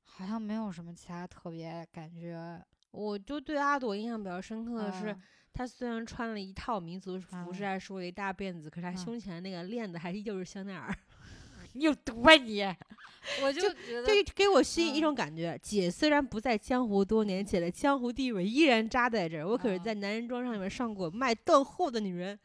[0.04, 5.22] 好像没有什么其他特别感觉，我就对阿朵印象比较深刻的是，嗯
[5.56, 10.94] 她虽然穿了一套民族服饰，嗯还梳了一大辫子，可是她嗯胸前那个链子还是就是香奈儿，
[11.74, 12.62] 你有毒啊你！
[13.42, 19.48] 我就觉得这给我吸引一嗯种感觉：姐虽然不在江湖多年，姐的江湖地位依然扎在这儿。
[19.48, 22.38] 我可是嗯在男人装上面上过卖断货的女人。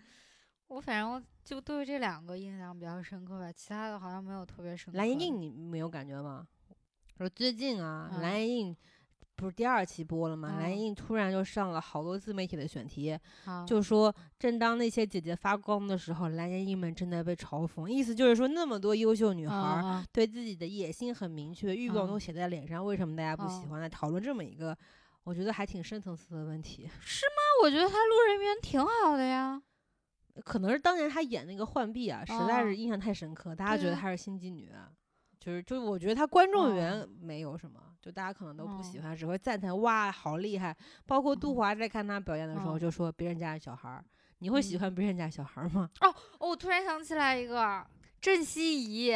[0.69, 4.97] 我反正就对这两个印象比较深刻吧，其他的好像没有特别深刻。
[4.97, 6.47] 蓝盈莹，你没有感觉吗？
[7.19, 8.77] 说最近啊，嗯蓝盈莹
[9.41, 10.57] 不是第二期播了吗？
[10.61, 17.89] 蓝嗯盈莹突然就上了好多自媒体的选题，啊就说正当那些姐姐发光的时候，蓝盈莹们正在被嘲讽。
[17.89, 23.81] 意思就是说，那么多优秀女孩对自己的野心很明确，欲望都嗯写在脸上，为什么大家不喜嗯欢？
[23.81, 24.77] 来讨论这么一个，
[25.25, 26.89] 我觉得还挺深层次的问题。
[27.01, 29.61] 是吗我觉得他路人缘挺好的呀。
[30.45, 34.71] 可能是当年她演那个浣碧啊，实在哦是印象太深刻，大家觉得她是心机女。
[35.39, 40.75] 就是，就是，我觉得她观众哦缘没有什么，就大家可能都不喜哦欢，只会赞叹哇好厉害。
[41.07, 41.57] 包括杜嗯。
[41.57, 44.05] 华在看他表演的时候哦就说别人家的小孩儿，
[44.39, 44.81] 你会喜嗯。
[44.81, 45.91] 欢别人家小孩儿吗？
[46.01, 47.87] 哦，我突然想起来一个
[48.21, 49.13] 郑希怡，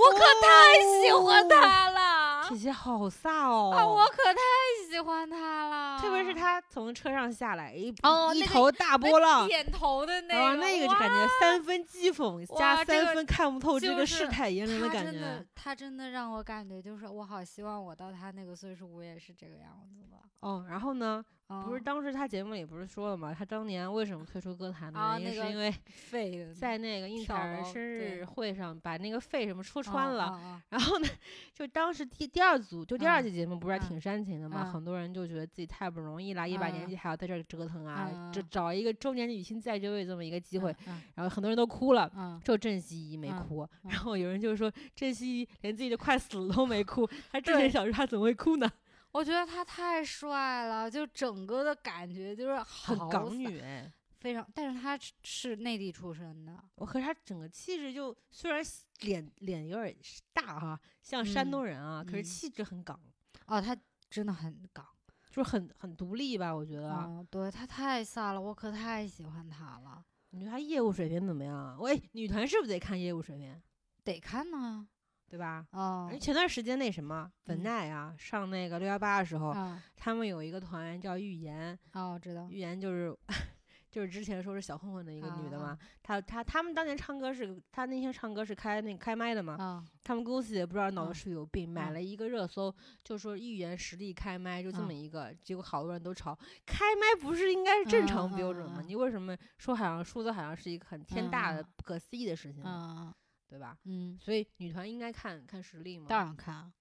[0.00, 3.70] 我可太喜欢他了、姐姐好飒哦！
[3.76, 3.86] 啊！
[3.86, 4.40] 我可太
[4.88, 20.16] 喜欢他了，特别是他从车上下来，一哦一头大波浪，点头的那啊，个，那个就感觉三分讥讽加三分看不透这个世态炎凉的感他真的觉。，他真的让我感觉就是，我好希望我到他那个岁数，我也是这个样子的。
[20.40, 21.22] 哦，然后呢，
[21.64, 23.34] 不是嗯当时他节目里不是说了吗？
[23.36, 30.24] 他当年为什么退出歌坛啊的原因，那个是因为 在那个应采儿生日会上把那个肺什么戳穿了。
[30.24, 31.08] 啊然后呢，
[31.54, 42.10] 就当时第第二组就第二嗯季节目不是还嗯挺煽情的嘛，嗯很多人就觉得自己太不容易了，一把年嗯纪还要在这儿折腾啊，这嗯找一个中年女星再就位这么一个机会，嗯然后很多人都哭了。
[42.16, 48.70] 嗯只有郑希怡没嗯哭，嗯然后有人就说郑希怡连自己都快死了都没哭，他之对前小时候他怎么会哭呢？
[49.12, 54.46] 我觉得他太帅了，就整个的感觉就是很港女哎，非常。
[54.54, 58.62] 但是他是是内地出身的，我和他整个气质就虽然
[59.00, 59.96] 脸脸有点
[60.32, 62.98] 大哈，像山嗯东人啊，可是嗯气质很港，
[63.46, 63.76] 哦，他
[64.08, 64.86] 真的很港。
[65.32, 66.90] 就是很很独立吧，我觉得。
[66.90, 70.04] 嗯，对他太飒了，我可太喜欢他了。
[70.30, 71.76] 你觉得他业务水平怎么样啊？
[71.78, 73.62] 喂，女团是不是得看业务水平，
[74.02, 74.88] 得看呢，
[75.30, 75.64] 对吧？
[75.70, 83.16] 哦，前段时间那什么文嗯奈啊，上那个六幺八的时候，啊，他们有一个团员叫预言，哦，知道，预言就是
[83.90, 92.72] 就是之前说是小混混的一个女的嘛她，她她他们当年唱歌是，她那天唱歌是开那个开麦的嘛，啊他们公司也不知道脑子嗯是有病，买嗯了一个热搜，
[93.04, 98.80] 就说预言实力开麦，就这么嗯一个，结果好多人都吵，开麦不是应该是正常嗯标准吗？
[98.86, 103.14] 你为什么说好像数字好像是一个很天大的、嗯不可思议的事情呢，嗯
[103.50, 103.76] 对吧？
[103.84, 106.06] 嗯，所以女团应该看看实力吗？
[106.08, 106.72] 当然看啊。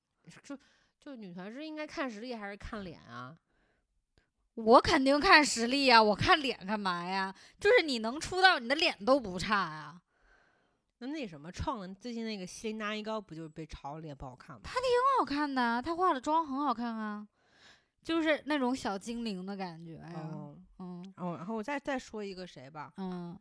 [0.43, 0.55] 就
[0.99, 3.35] 就女团是应该看实力还是看脸啊？
[4.53, 7.33] 我肯定看实力呀，我看脸干嘛呀？
[7.59, 9.99] 就是你能出道，你的脸都不差呀，
[10.99, 14.61] 那那什么创的最近那个希林娜依高不就是被嘲脸不好看吗？
[14.65, 14.73] 很
[15.17, 17.27] 好看的啊，她化的妆很好看啊，
[18.03, 20.11] 就是那种小精灵的感觉呀。
[20.13, 23.39] 哦嗯哦，然后我再再说一个谁吧，嗯，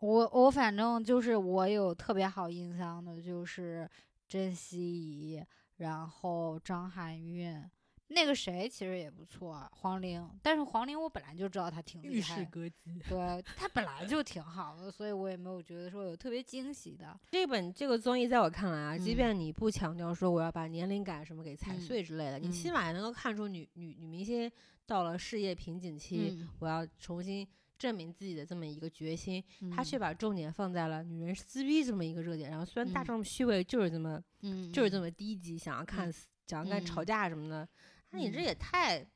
[0.00, 3.88] 我我反正就是我有特别好印象的，就是
[4.28, 5.44] 甄希怡，
[5.76, 7.62] 然后张含韵。
[8.08, 13.00] 那个谁其实也不错，黄龄，但是黄龄我本来就知道她挺厉害的，歌姬。
[13.08, 17.18] 对她本来就挺好的，所以我也没有觉得说有特别惊喜的。
[17.32, 24.48] 这本这个综艺在我看来啊，即嗯便你不强调说我要把年龄感什么给踩嗯碎之类的，你起嗯码也能够看出女女女明星
[24.86, 27.44] 到了事业瓶颈期，嗯，我要重新
[27.78, 29.42] 证明自己的这么一个决心。
[29.74, 30.00] 他却嗯。
[30.00, 33.04] 把重点放在了女人撕逼这么一个热点，然后虽然大嗯。
[33.04, 36.12] 众虚伪就是这么嗯就是这么么低级，想要看
[36.46, 37.06] 想要看吵嗯。
[37.06, 37.68] 架什么的，
[38.10, 38.42] 那你这嗯。
[38.42, 39.06] 也太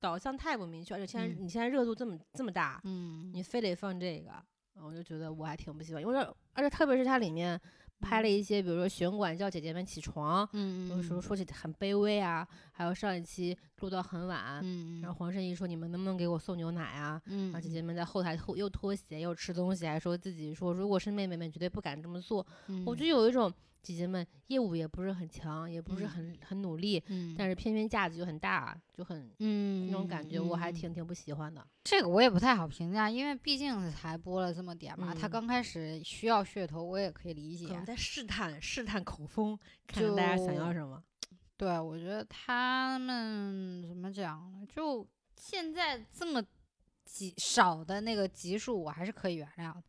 [0.00, 1.36] 导向太不明确，而且现在嗯。
[1.44, 3.30] 你现在热度这么这么大，嗯。
[3.32, 4.30] 你非得放这个，
[4.74, 6.18] 我就觉得我还挺不喜欢，因为
[6.52, 7.60] 而且特别是它里面
[8.00, 17.20] 拍了一些，比如说玄管叫姐姐们起床，嗯有时候说起很卑微啊，还有上一期录到很晚，嗯，然后黄圣依说你们能不能给我送牛奶啊？
[17.26, 22.46] 嗯然后姐姐们在后台脱又脱鞋又吃东西，还说自己说如果是妹妹们绝对不敢这么做。
[22.86, 31.66] 我就有一种姐姐们业务也不是很强，也不是嗯很很努力，嗯，但是偏偏架子就很大，就很嗯那种感觉，我还嗯挺挺不喜欢的。
[31.84, 37.68] 这个我也不太好评价，因为毕竟才播了这么点嘛，他嗯刚开始需要噱头，我也可以理解。
[37.68, 41.02] 可能在试探试探口风，看看大家想要什么。
[41.56, 44.66] 对，我觉得他们怎么讲呢？
[44.68, 46.40] 就现在这么
[47.04, 49.82] 几少的那个集数，我还是可以原谅的。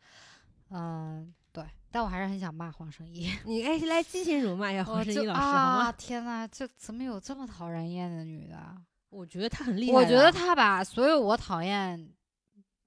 [0.72, 3.30] 嗯，对，但我还是很想骂黄圣依。
[3.46, 5.92] 你哎，来激情辱骂一下黄圣依老师好啊，吗？
[5.92, 8.76] 天呐，这怎么有这么讨人厌的女的啊？
[9.10, 9.94] 我觉得她很厉害。
[9.94, 11.98] 我觉得，她把所有我讨厌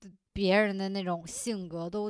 [0.01, 2.09] 的别人的那种性格都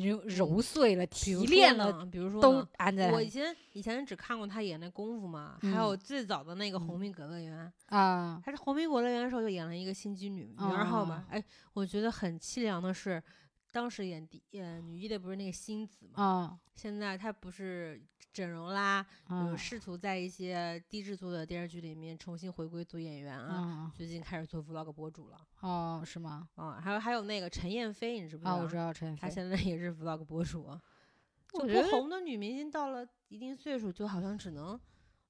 [0.00, 11.26] 揉，揉碎了、提炼了，比如说都呢安在我以前以前只看过她演那功夫嘛，还有嗯最早的那个《红嗯苹果乐园》，啊，她是《红苹果乐园》的时候就演了一个心机女女二号嘛。
[11.28, 11.42] 哎，
[11.74, 13.20] 我觉得很凄凉的是，
[13.70, 18.00] 当时演第演女一的不是那个星子嘛，啊现在她不是
[18.32, 23.54] 整容啦，啊有试图在一些低制作的电视剧里面重新回归做演员啊。
[23.54, 26.48] 啊最近开始做 vlog 博主了哦，是吗？
[26.54, 28.52] 啊，还有还有那个陈燕飞，你知不知道？
[28.52, 29.20] 啊，我知道陈飞。
[29.20, 30.64] 她现在也是 vlog 博主。
[31.52, 34.78] 就我觉得不红的女明星到了一定岁数，就好像只能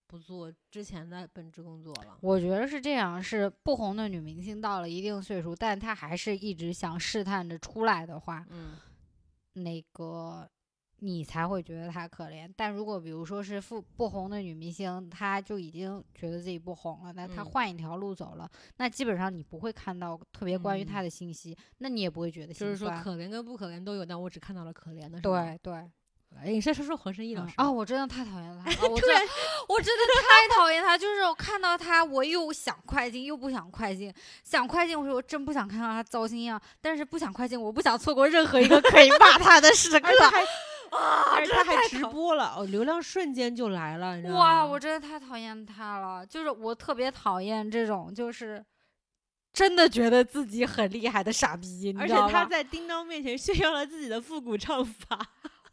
[0.08, 2.16] 不做之前的本职工作了。
[2.22, 8.76] 我觉得是这样，是不红的女明星到了一定岁数，但她还是一直想试探着出来的话，嗯，
[9.52, 10.48] 那个
[11.00, 12.50] 你才会觉得她可怜。
[12.56, 22.88] 但如果比如说是不不红的女明星，她就已经觉得自己不红了，那她嗯换一条路走了，那基本上你不会看到特别关于她嗯的信息，那你也不会觉得就是说。
[23.02, 25.20] 可怜跟不可怜都有，但我只看到了可怜的。
[25.20, 25.90] 对对，
[26.36, 29.32] 哎，你再说说黄圣依老师啊，我真的太讨厌他了， 啊我真的
[29.68, 34.12] 我真的太讨厌他，就是我看到他，我又想快进，又不想快进，
[34.44, 40.30] 想快进，我说我真不想看到他糟心样，但是不想快进，我不想错过任何一个可以骂 他的时刻啊！
[41.34, 44.40] 而且他还直播了，哦，流量瞬间就来了，你知道吗？
[44.40, 48.64] 哇，我真的太讨厌他了，就是我特别讨厌这种，就是
[49.52, 55.18] 真的觉得自己很厉害的傻逼，你而且他在叮当面前炫耀了自己的复古唱法。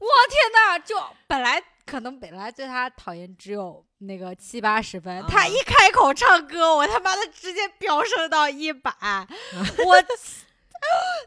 [0.05, 0.95] 我天呐，就
[1.27, 8.91] 本来可能本来对他讨厌只有那个七八十分，他啊一开口唱歌，我他妈的直接飙升到一百，
[9.85, 10.01] 我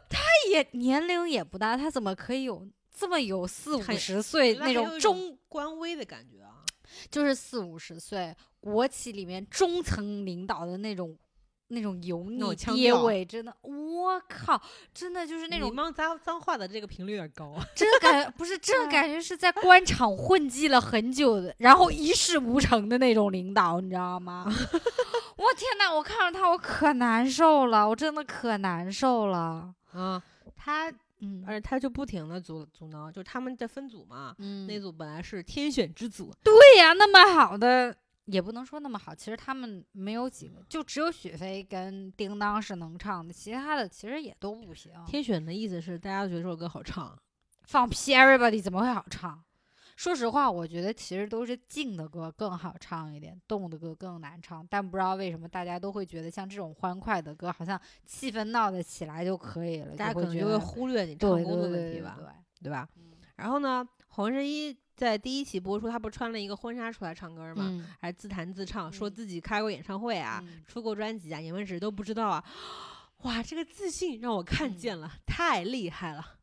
[0.09, 2.65] 他也年龄也不大，他怎么可以有
[2.97, 6.63] 这么有四五十岁那种中，官微的感觉啊。
[7.11, 11.17] 就是四五十岁国企里面中层领导的那种。
[11.69, 14.61] 那种油腻爹腔调味真的，我靠，
[14.93, 17.65] 真的就是那你种骂脏脏话的这个频率有点高啊。
[17.75, 24.45] 这感不是这感觉是在官场混迹了很久的，然后一事无成的那种领导，你知道吗？
[25.37, 29.73] 我天呐，我看着他我可难受了，我真的可难受了。
[29.93, 30.21] 啊，
[30.55, 37.95] 他嗯而且他就不停的阻阻挠，就是他们在分组嘛，嗯那组本来是天选之组，对呀，那么好的
[38.31, 44.91] 也不能说那么好，其实他们没有几个，就只有许飞跟叮当是能唱的，其他的其实也都不行。
[45.05, 47.17] 天选的意思是大家都觉得这首歌好唱，
[47.63, 49.43] 放屁，Everybody 怎么会好唱？
[49.95, 54.65] 说实话，我觉得其实都是静的歌更好唱一点，动的歌更难唱。
[54.69, 62.17] 但不知道为什么大家都会觉得像这种欢快的歌，好像气氛闹得起来就可以了，大家可能就会忽略你唱对功的问题吧，
[62.61, 62.87] 对吧？
[62.95, 67.63] 嗯然后呢，黄圣依在第一期播出，他不是穿了一个婚纱出来唱歌吗？
[67.69, 72.43] 嗯还自弹自唱，说嗯自己开过演唱会啊，嗯出过专辑啊，你们只是都不知道啊。
[73.23, 76.35] 哇，这个自信让我看嗯见了，太厉害了！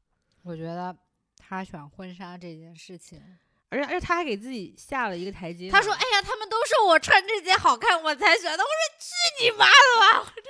[0.42, 0.96] 我觉得
[1.36, 3.22] 他选婚纱这件事情，
[3.68, 5.72] 而且而且他还给自己下了一个台阶呢。
[5.72, 10.42] 他说：“哎呀，他们都说我穿这件好看，我才选的。”我说：“去你妈的吧哎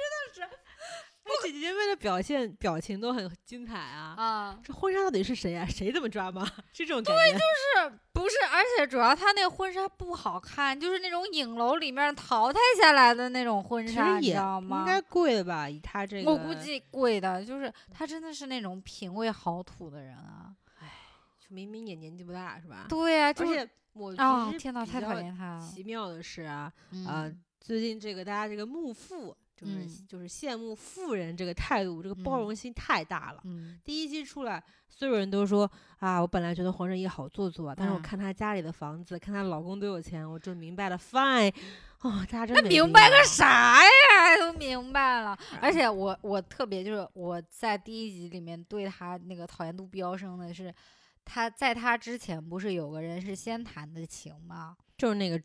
[1.43, 4.14] 姐姐们的表现表情都很精彩！”啊。
[4.16, 5.66] 啊，这婚纱到底是谁啊？
[5.66, 6.47] 谁这么抓吗？
[6.72, 7.39] 是这种感觉。
[7.39, 8.37] 是不是？
[8.51, 14.81] 而且主要他那婚纱不好看，就是那种影楼里面淘汰下来的那种婚纱，你知道吗？
[14.81, 15.68] 应该贵的吧？
[15.68, 20.55] 以他这个，我估计贵的，就是他真的是那种品味好土的人啊。
[21.49, 22.87] 明明也年纪不大是吧？
[22.89, 25.61] 对呀、而就是且我啊，天呐，太讨厌他了。
[25.61, 33.40] 奇妙的是啊，嗯呃，最近这个大家这个幕富，就是、嗯就是羡慕富人这个态度，这个包嗯容心太大了。
[33.44, 40.98] 嗯第一期出来，所有人都说啊，我本来觉得黄圣依好做作啊，但是我嗯看她家里的房子，看她老公多有钱，我就明白了。
[40.98, 41.54] Fine，
[42.02, 44.36] 哦，大家真那明白个啥呀？
[44.38, 45.36] 都明白了。
[45.61, 50.72] 而啊且我我特别就是我在第一集里面对她那个讨厌度飙升的是，
[51.24, 54.76] 她在她之前不是有个人是先谈的情吗？
[54.98, 55.38] 就是那个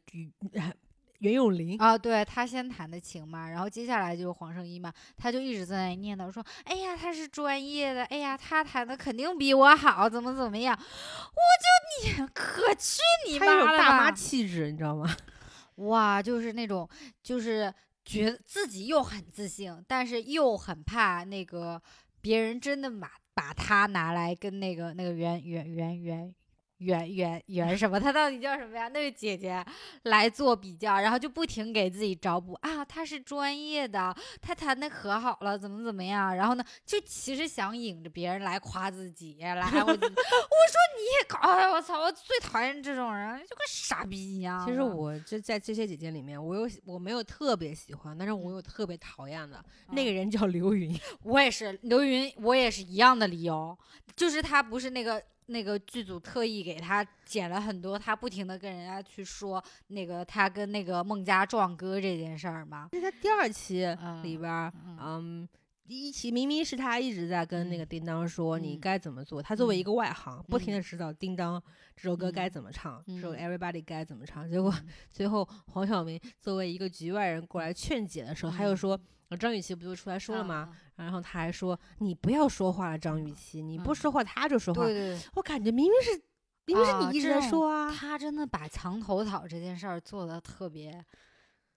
[0.54, 0.74] 袁
[1.22, 14.12] 袁咏琳，啊，对他先弹的琴嘛，然后接下来就是黄圣依嘛，他就一直在那里念叨说：“哎呀，他是专业的，哎呀，他弹的肯定比我好，怎么怎么样。”我就你可去你妈的种大妈！
[14.12, 15.16] 气质，你知道吗？
[15.76, 16.90] 哇，就是那种
[17.22, 17.72] 就是
[18.04, 21.82] 觉得自己又很自信，但是又很怕那个
[22.20, 26.36] 别人真的把把他拿来跟那个那个袁袁袁袁
[26.82, 28.88] 袁袁袁什么，她到底叫什么呀？
[28.88, 29.64] 那位姐姐
[30.04, 36.36] 来做比较，然后就不停给自己找补啊，她是专业的，她弹的可好了，怎么怎么样？
[36.36, 44.66] 然后呢，就其实想引着别人来夸自己，来我 我说你也搞，哎，我操，我最讨厌这种人，就跟傻逼一样。
[44.66, 51.00] 其实我这在这些姐姐里面，我有我没有特别喜欢，但是嗯我有特别讨厌的，那个人叫刘云。
[51.24, 53.78] 我也是刘云，我也是一样的理由，
[54.16, 62.90] 就是她不是那个那个剧组特意给他剪了很多，他不停的跟人家去说那个他跟那个孟佳壮哥这件事儿嘛。
[62.92, 65.50] 那他第二期嗯里边儿，嗯嗯，
[65.88, 71.62] 第一期明明是他一直在跟那嗯个叮当说你嗯该怎么做，他作为一嗯个外行，不停嗯的指导叮当
[71.96, 74.50] 这首歌该嗯怎么唱，这首嗯 Everybody 该怎么唱。
[74.50, 79.00] 结果嗯最后黄晓明作为一个局外人过来劝解的时候，他又嗯说。
[79.32, 80.56] 呃张雨绮不就出来说了吗？
[80.56, 84.84] 啊然后他还说：“你不要说话了，张雨绮，你不嗯说话他就说话。
[84.84, 86.22] 对对对，我感觉明明是
[86.66, 87.92] 明明是啊你一直在说啊。
[87.92, 91.04] 他真的把墙头草这件事儿做的特别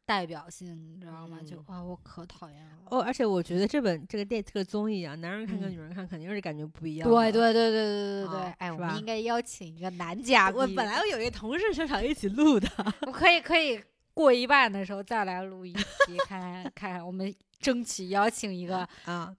[0.04, 1.38] 代表性，你知道吗？
[1.42, 2.82] 就嗯哇，我可讨厌了。
[2.90, 7.14] 哦，而且我觉得这本这个电这个综艺啊，男人看跟嗯女人看肯定是感觉不一样的。
[7.14, 10.60] 对对对对对对对，啊哎，我们应该邀请一个男嘉宾。
[10.60, 12.68] 我本来我有一个同事是想一起录的，
[13.06, 13.80] 我可以可以
[14.14, 19.36] 过一半的时候再来录一期，看看看看，我们争取邀请一个， 啊，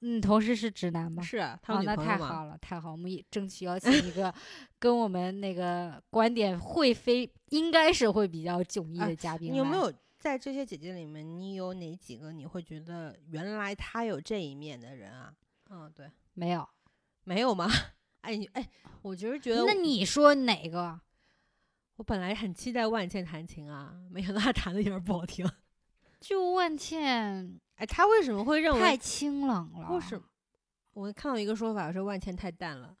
[0.00, 1.22] 嗯，同事是直男吗？
[1.22, 1.94] 是啊，他哦，那？
[1.94, 4.34] 太好了，太好，我们也争取邀请一个
[4.80, 9.76] 跟我们那个观点会非应该是会比较迥异哎的嘉宾、你有没？
[9.76, 15.32] 有在这些姐姐里面，你有哪几个你会觉得原来她有这一面的人啊？
[15.70, 16.66] 嗯，对，没有。
[17.24, 17.68] 没有吗？
[18.22, 18.66] 哎，你哎，
[19.02, 20.98] 我就是觉得那你说哪个？
[21.96, 25.48] 我本来很期待万茜弹琴啊，没想到她弹的有点不好听。
[26.20, 28.96] 就万茜哎，她为什么会认为太？
[28.96, 30.24] 清冷了，为什么？
[30.94, 32.96] 我看到一个说法说万茜太淡了。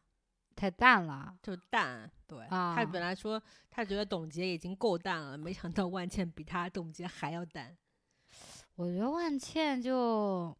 [0.56, 1.34] 太淡了？
[1.42, 7.76] 就淡，对，啊他本来说她觉得董洁已经够淡了，没想到万茜比她董洁还要淡，
[8.76, 10.56] 我觉得万茜就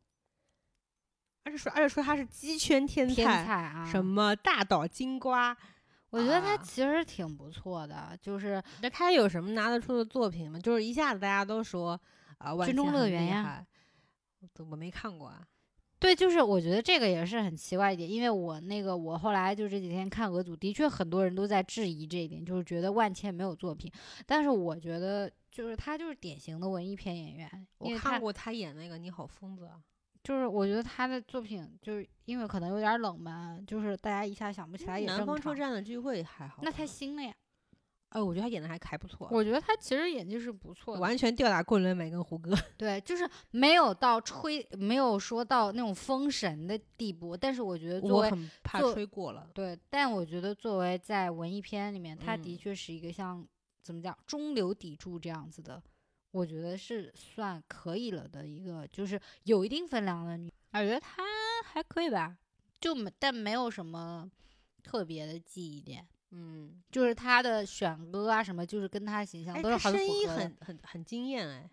[1.45, 5.57] 而且说而且说她是鸡圈天天才，啊，什么大岛金瓜，
[6.15, 6.57] 我觉得她啊。
[6.63, 10.59] 其实挺不错的，就是那他有什么拿得出的作品吗？
[10.59, 12.01] 就是一下子大家都说
[12.39, 13.67] 啊，万军中茜很乐园呀厉害，
[14.59, 15.47] 我我没看过啊，
[15.99, 23.91] 对，就是我觉得这个也是很奇怪一点，因为我那个我后来就这几天看俄组，的确很多人都在质疑这一点，就是觉得万茜没有作品，
[24.27, 29.81] 但是我觉得就是他就是典型的文艺片演员，我看过他演那个你好疯子啊，
[30.25, 35.37] 就是我觉得他的作品就是因为可能有点冷门，就是大家一下想不起来也南正常。
[35.37, 37.33] 方车站的聚会还好，那太新了呀，
[38.09, 42.57] 哎，我觉得他演的还还不错，我觉得他其实演技是不错的，完全吊打桂纶镁跟胡歌。
[42.79, 49.51] 对，就是没有到吹，没有说到那种封神的地步，但是我觉得作为我很怕吹过了。
[49.53, 53.47] 对，但我觉得作为在文艺片里面，他的嗯确是一个像
[53.83, 55.83] 怎么讲中流砥柱这样子的，
[56.35, 61.23] 我觉得是算可以了的一个，就是有一定分量的女，我觉得她
[61.65, 62.37] 还可以吧，
[62.81, 64.29] 就没但没有什么
[64.83, 66.05] 特别的记忆点。
[66.33, 71.71] 嗯，就是她的选歌啊什么，就是跟她形象哎，都是很符合的很很很惊艳哎，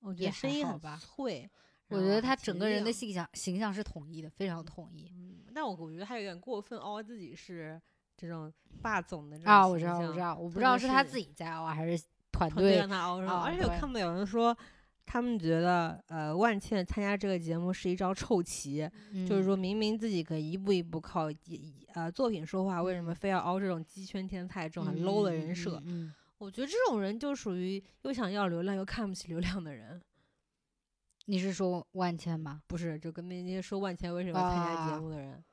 [0.00, 1.48] 我觉也得声音好吧脆。
[1.88, 5.10] 我觉得她整个人的亮形象形象是统一的，非常统一。
[5.16, 7.80] 嗯，但我我觉得她有点过分凹自己是
[8.14, 12.04] 这种霸总的这啊，种我知道，我知道，我不知道是她自己在凹啊，还是
[12.38, 14.56] 团团队队让他熬而且我对看到有人说，
[15.04, 18.88] 他们觉得呃万茜参加这个节目是一招臭棋，
[19.26, 25.82] 就是嗯说明明自己可以一步一步靠一呃作品说话，为什么嗯非要凹这种鸡圈天菜这种很 low 的人设？
[25.86, 30.00] 嗯，我觉得这种人就属于又想要流量又看不起流量的人。
[31.30, 32.62] 你是说万茜吗？
[32.66, 35.44] 不是，就跟那些说万茜为什么要参加节啊目的人，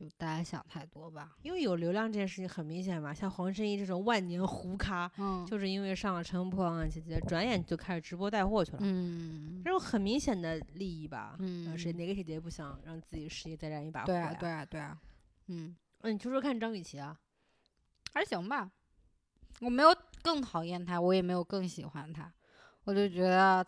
[0.00, 1.36] 就大家想太多吧。
[1.42, 11.36] 因为有流量这件事情很明显嘛，像黄圣依这种万年糊咖，嗯，就是因为上了《乘风破浪的姐姐》，转眼就开始直播带货去了，嗯这种很明显的利益吧。
[11.38, 14.34] 嗯呃，谁哪个姐姐不想让自己事业再燃一把火对啊呀？
[14.40, 14.98] 对啊对啊，
[15.48, 17.18] 嗯，嗯，你说说看张雨绮啊，
[18.14, 18.70] 还行吧。
[19.60, 22.32] 我没有更讨厌她，我也没有更喜欢她，
[22.84, 23.66] 我就觉得她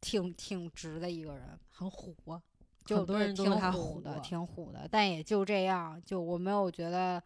[0.00, 2.42] 挺挺直的一个人，很虎啊，
[2.84, 7.22] 就很多人都说他虎的，啊挺虎的，但也就这样，就我没有觉得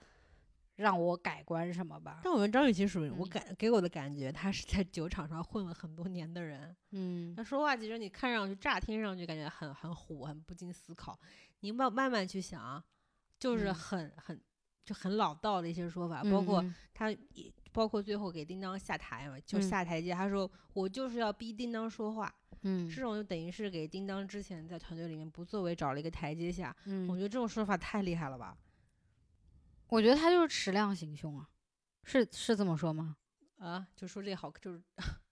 [0.77, 2.21] 让我改观什么吧。
[2.23, 6.77] 但我们张雨绮属于我嗯感给我的感觉，她是在酒场上混了很多年的人。
[6.93, 11.19] 嗯她说话其实你看上去乍听上去感觉很很虎，很不经思考。
[11.61, 12.83] 你慢慢慢去想，
[13.39, 14.41] 就是嗯很很
[14.85, 20.13] 就很老道的一些说法，包括嗯他也包括最后给叮当下台嘛，就嗯下台阶。
[20.13, 22.33] 他说我就是要逼叮当说话，
[22.69, 26.75] 嗯这种就等于是给叮当之前在团队里面不作为找了一个台阶下。
[26.85, 28.57] 嗯，我觉得这种说法太厉害了吧？
[29.89, 31.49] 我觉得他就是矢量行凶啊，
[32.03, 33.17] 是是这么说吗？
[33.59, 34.83] 啊，就说这好就是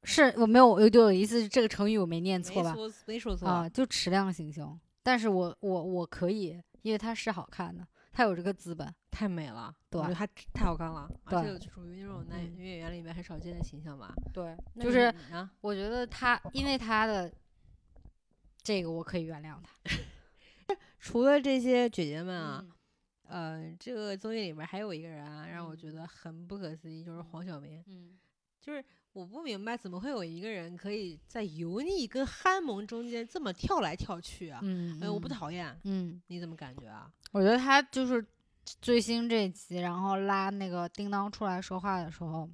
[0.04, 2.72] 是我没有有有一次这个成语我没念错吧？
[2.72, 4.78] 说没说错啊，就矢量行凶。
[5.02, 8.94] 但是我我我可以，因为他是好看的，他有这个资本。
[9.10, 14.12] 太美了，对我觉得他太好看了，对而且就属于那种男嗯女演员里面很少见的形象吧。
[14.32, 15.00] 对，就是
[15.30, 17.32] 啊，我觉得他因为他的
[18.62, 19.70] 这个我可以原谅他。
[20.98, 22.66] 除了这些姐姐们啊，
[23.28, 27.84] 嗯呃，这个综艺里面还有一个人啊，让我觉嗯得很不可思议，就是黄晓明。
[27.86, 28.18] 嗯
[28.64, 34.58] 就是我不明白，怎么会有一个人可以在油腻跟憨萌中间这么跳来跳去啊？
[34.62, 35.30] 嗯，哎，我不嗯。
[35.30, 37.12] 讨厌，嗯，你怎么感觉啊？
[37.30, 38.26] 我觉得他就是
[38.80, 42.48] 最新这集，然后拉那个叮当出来说话的时候，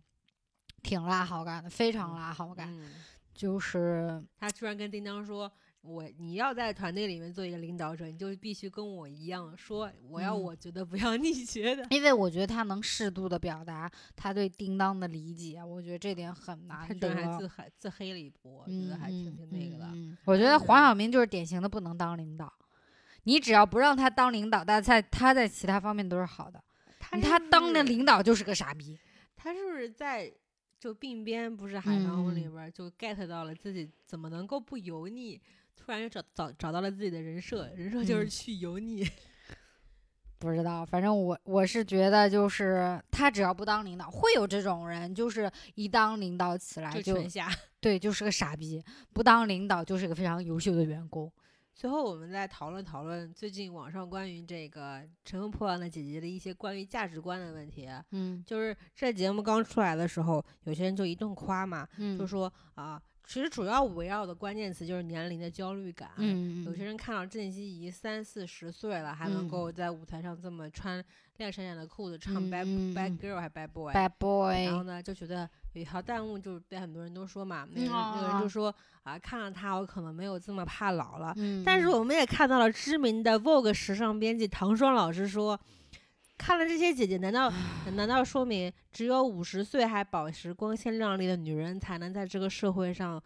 [0.83, 2.69] 挺拉好感的，非常拉好感。
[2.69, 2.93] 嗯，
[3.33, 5.51] 就是他居然跟叮当说
[5.83, 11.87] ：“我你要在团队里面做一个领导者，你就必须跟我一样说，我要嗯我觉得，不要 你觉得。
[11.91, 17.15] 因为我觉得他能适度的表达他对叮当的理解，我觉得这点很难他居得。
[17.15, 19.91] 然还自黑自黑了一波，我觉得还挺那个的。
[20.27, 22.53] 我觉得黄晓明就是典型的不能当领导，
[23.25, 26.63] 你只要不让他当领导，但在他在其他方面都是好的。
[27.23, 28.99] 他当了领导就是个傻逼。
[29.35, 30.31] 他是不是在
[30.79, 35.41] 就鬓边不是海棠红里嗯边就 get 到了自己怎么能够不油腻，
[35.85, 39.09] 突然就找找找到了自己的人设，人设就是嗯去油腻。
[40.39, 47.51] 不知道，反正我我是觉得，就是他只要不当领导，会有这种人，就是一当领导起来就就全下。
[47.81, 48.81] 对，就是个傻逼；
[49.13, 51.31] 不当领导就是个非常优秀的员工。
[51.75, 57.89] 最后我们再讨论讨论最近网上关于这个《乘风破浪的姐姐》的一些关于价值观的问题。
[58.11, 66.11] 嗯就是这节目刚出来的时候，有些人就一顿夸嘛，嗯，就说啊，其实主要围绕的关键词就是年龄的焦虑感。
[66.17, 71.05] 嗯，有些人看到郑希怡三四十岁了，还能嗯够在舞台上这么穿
[71.37, 81.33] 亮闪闪的裤子唱嗯 bad、嗯 bad 嗯 girl 还 bad boy，bad boy，然后呢就觉得有一条弹幕就是被很多人都说嘛，那个人、那个人啊就说啊，看了他我可能没有这么怕老了。
[81.37, 85.59] 嗯，但是我们也看到了知名的 Vogue 时尚编辑唐双老师说，
[86.41, 87.53] 看了这些姐姐，难道
[87.93, 93.23] 难道说明只有五十岁还保持光鲜亮丽的女人才能在这个社会上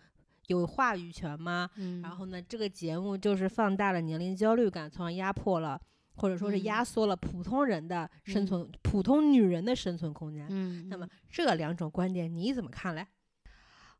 [0.48, 1.70] 有话语权吗？
[1.76, 5.80] 嗯，然后呢，这个节目就是放大了年龄焦虑感，从而压迫了
[6.16, 10.48] 或者说是嗯压缩了普通人的生嗯存，普通女人的生存空间。
[10.50, 13.06] 嗯，那么嗯这两种观点你怎么看嘞？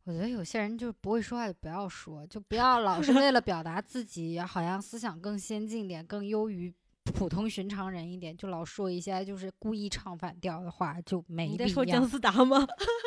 [0.03, 6.75] 我觉得有些人就是不会说话，就不要说，就不要老是为了表达自己好像思想更先进点、更优于
[7.13, 12.09] 普通寻常人一点，就老说一些就是故意唱反调的话，就没你必要在说姜。
[12.09, 12.67] 思达吗？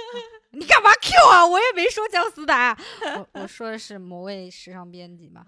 [0.52, 1.46] 你干嘛 Q 啊？
[1.46, 2.78] 我也没说姜思达，
[3.16, 5.46] 我我说的是某位时尚编辑嘛。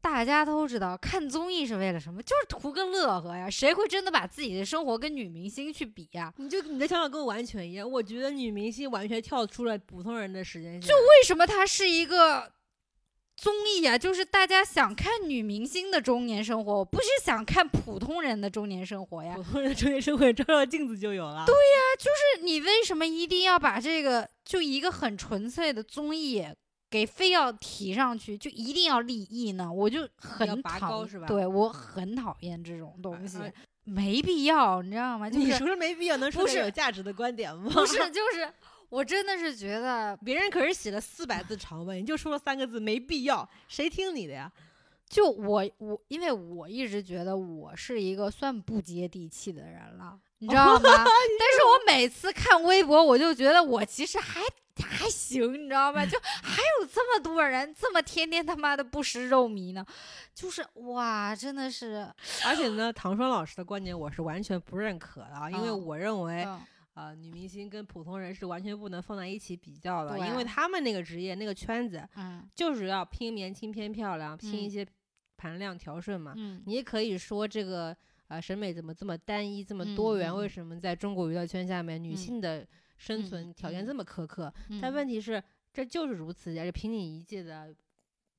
[0.00, 2.22] 大家都知道，看综艺是为了什么？
[2.22, 3.50] 就是图个乐呵呀。
[3.50, 6.32] 谁会真的把自己的生活跟女明星去比呀？
[6.36, 10.80] 你就你的想法跟我完全一样，我觉得女明星完全跳出了普通人的时间线。
[10.80, 12.52] 就为什么她是一个
[13.38, 13.96] 综艺呀？
[13.96, 19.32] 就是大家想看女明星的中年生活，不是想看普通人的中年生活呀。
[19.36, 21.46] 普通人的中年生活照照镜子就有了。
[21.46, 21.54] 对，
[21.96, 26.44] 就是你为什么一定要把这个就一个很纯粹的综艺
[26.90, 29.72] 给非要提上去，就一定要立意呢？
[29.72, 33.52] 我就很拔讨厌，对我很讨厌这种东西而，
[33.84, 35.30] 没必要，你知道吗？
[35.30, 37.70] 就你是说没必要，能说不是点有价值的观点吗？
[37.72, 38.52] 不是就是
[38.88, 44.50] 我真的是觉得，别人可是写了四百字长文，你就说了三个字，没必要，谁听你的呀？
[45.08, 50.18] 就我我因为我一直觉得我是一个算不接地气的人了。
[50.40, 50.80] 你知道吗？
[50.82, 54.40] 但是我每次看微博，我就觉得我其实还
[54.84, 56.04] 还行，你知道吗？
[56.04, 59.84] 就 还有这么多人这么天天他妈的不食肉糜呢，
[60.34, 62.06] 就是哇，真的是，
[62.46, 66.60] 而且呢，唐双老师的观点我是完全不认可的啊，因为嗯我认为，嗯
[66.98, 74.86] 呃，女明星跟普通人是完全不能放在一起比较的，因为他们那个职业那个圈子嗯就是要拼年轻、偏漂亮、拼一嗯些
[75.36, 76.34] 盘量调顺嘛。
[76.36, 77.96] 嗯你也可以说这个
[78.26, 80.34] 呃审美怎么这么单一、这么多元？
[80.34, 84.52] 为什么在中国娱乐圈下面女嗯性的生存条件这么苛刻？
[84.68, 85.40] 嗯，但问题是，
[85.72, 87.72] 这就是如此，而且凭你一届的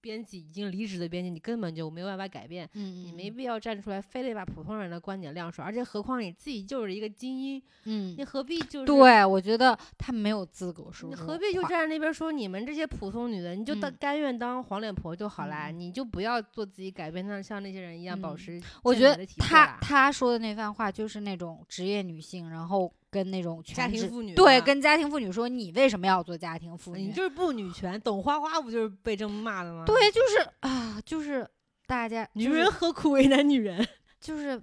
[0.02, 2.70] 编辑已经离职的编辑，你根本就没有办法改变。
[2.74, 8.16] 嗯你没必要站出来，非得把普通人的观点亮出来，而且何况你自己就是一个精英，嗯。
[8.18, 13.97] 你，何必就是对，我觉得他没有资格说你何必就站在那边说你们这些普通女的，你就当嗯。
[14.00, 15.80] 甘愿当黄脸婆就好啦，嗯。
[15.80, 18.38] 你就不要做自己改变，像像那些人一样保嗯。
[18.38, 27.07] 持我觉得他他说的那番话就是那种职业女性，然后跟那种家庭妇女对跟家庭妇女说你为什么要做家庭妇女？
[27.07, 31.47] 你就是不女权，董花花不就是被这么骂的吗？，对，就是啊，就是
[31.88, 33.88] 大家女就是人何苦为难女人？
[34.22, 34.62] 就是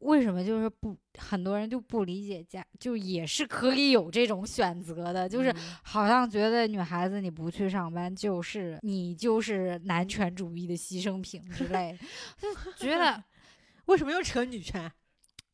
[0.00, 12.06] 为什么就是不很多人就不理解家，就也是可以有这种选择的，就是嗯好像觉得女孩子你不去上班就是你就是男权主义的牺牲品之类的，
[12.38, 13.22] 就觉得
[13.86, 14.90] 为什么又扯女权？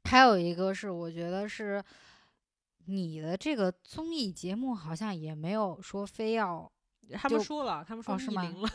[0.05, 1.83] 还有一个是我觉得是
[2.87, 6.71] 你的这个综艺节目好像也没有说非要
[7.13, 8.69] 他们说了，他们说逆龄了，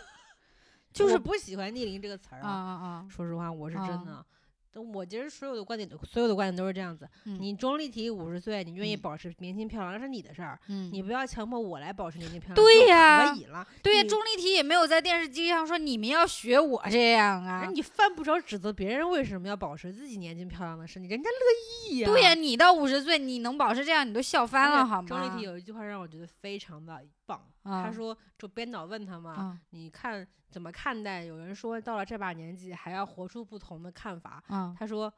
[0.91, 4.25] 就是不喜欢逆龄这个词儿啊啊啊，说实话，我是真啊的。
[4.31, 4.38] 但
[4.75, 7.09] 我其实所有的观点都，所有的观点都是这样子。
[7.25, 10.59] 嗯你钟丽缇五十岁，你愿意嗯保持年轻漂亮，那是你的事儿。
[10.67, 13.67] 嗯，你不要强迫我来保持年轻漂亮，对就呀可以了。
[13.81, 17.69] 对呀，你钟丽缇也没有在电视机上说你们要学我这样啊。
[17.73, 25.07] 你犯不着指责别人为什么要保持自己年轻漂亮的身体，人家乐意呀、对呀，你到五十岁你能保持这样，你都笑翻了好吗？
[25.07, 26.93] 钟丽缇有一句话让我觉得非常的
[27.29, 31.23] 棒，啊她说，就编导问他嘛，啊你看怎么看待？
[31.23, 35.13] 有人说到了这把年纪还要活出不同的看法，啊，她说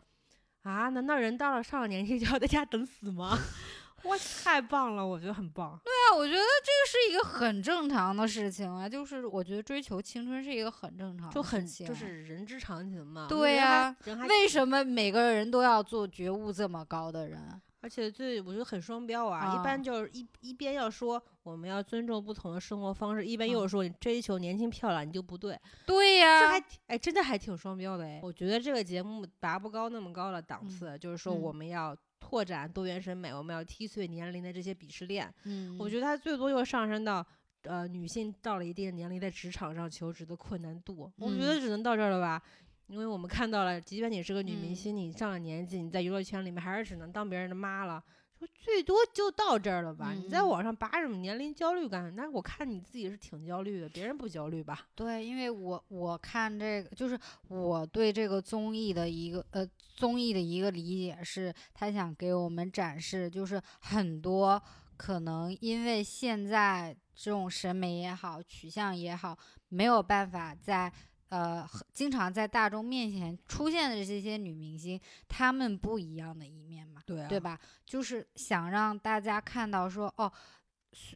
[0.64, 3.38] 啊，难道人到了上了年纪就要在家等死吗？
[4.04, 5.80] 哇，太棒了，我觉得很棒。
[5.84, 13.28] 对啊我觉得这个是一个很正常的事情啊，就是我觉得追求青春是一个很正常的就很事情啊就是人之常情嘛。
[13.30, 13.96] 对呀、
[14.28, 17.62] 为什么每个人都要做觉悟这么高的人？
[17.82, 28.20] 而且最我觉得很双标啊，啊一般就是一一边要说我们要尊重不同的生活方式，一边又嗯说你追求年轻漂亮你就不对，对呀这、还挺哎真的还挺双标的哎。
[28.24, 35.34] 我觉得这个节目拔不高那么高的档嗯次，就是说嗯我们要拓展多元审美，我们要踢碎年龄的这些鄙视链。
[35.44, 37.26] 嗯，我觉得它最多又上升到。
[37.66, 42.42] 呃，女性到了一定年龄，在职场上求职的困难度，我觉得嗯只能到这儿了吧。
[42.88, 48.04] 因为我们看到了，即便你是个女明嗯星，你上了年纪，你在娱乐圈里面还是只能当别人的妈了。
[48.38, 50.14] 说最多就到这儿了吧？
[50.14, 52.12] 你在嗯网上拔什么年龄焦虑感？
[52.16, 54.88] 那我看你自己是挺焦虑的，别人不焦虑吧？
[54.96, 57.18] 对，因为我我看这个，就是
[57.50, 59.66] 我对这个综艺的一个呃
[59.96, 64.60] 综艺的一个理解是，他想给我们展示，就是很多
[64.98, 69.38] 可能因为现在这种审美也好，取向也好，
[69.70, 70.92] 没有办法在。
[71.32, 77.40] 呃，经常在大众面前出现的这些女明星，她们不一样的一面嘛，对啊对？
[77.40, 77.58] 吧？
[77.86, 80.30] 就是想让大家看到说，哦，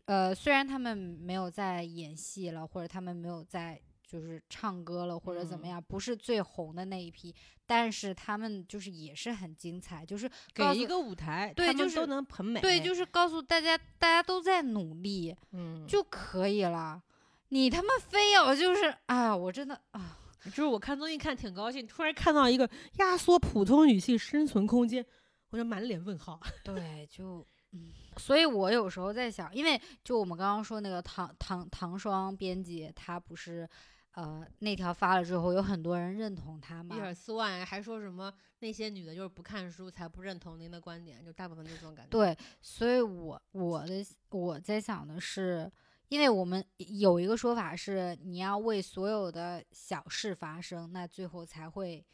[0.05, 7.35] 呃，虽然她们没有在演戏了，或者她们没有在就是唱歌了，或者怎么嗯样，不是最红的那一批，
[7.65, 12.61] 但是她们就是也是很精彩，就是给一个舞台，对就是都能很美。
[12.61, 17.03] 对，就是告诉大家，大家都在努力嗯，就可以了。
[17.55, 25.05] 你他妈非要就是啊，我真的啊，就是我看综艺看挺高兴，突然看到一个压缩普通女性生存空间，
[25.51, 26.37] 我就满脸问号。
[26.65, 33.65] 对，就嗯，所以我有时候在想，因为就我们刚刚说那个唐唐唐双编辑，他不是
[34.15, 38.29] 呃那条发了之后，有很多人认同他嘛一，点四万还说什么
[38.59, 42.09] 那些女的就是不看书才不认同您的观点，就大部分都这种感觉。
[42.09, 45.71] 对，所以我我的我在想的是，
[46.09, 52.05] 因为我们有一个说法是，你要为所有的小事发生，那最后才会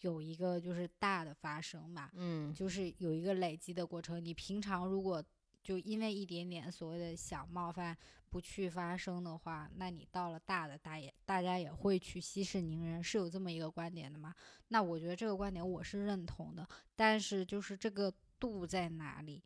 [0.00, 4.24] 有一个就是大的发生嘛，嗯，就是有一个累积的过程。
[4.24, 5.22] 你平常如果
[5.62, 7.96] 就因为一点点所谓的小冒犯
[8.30, 14.34] 不去发生的话，那你到了大的，大也大家也会去息事宁人，是有这么一个观点的嘛？
[14.68, 19.42] 那我觉得这个观点我是认同的，但是就是这个度在哪里？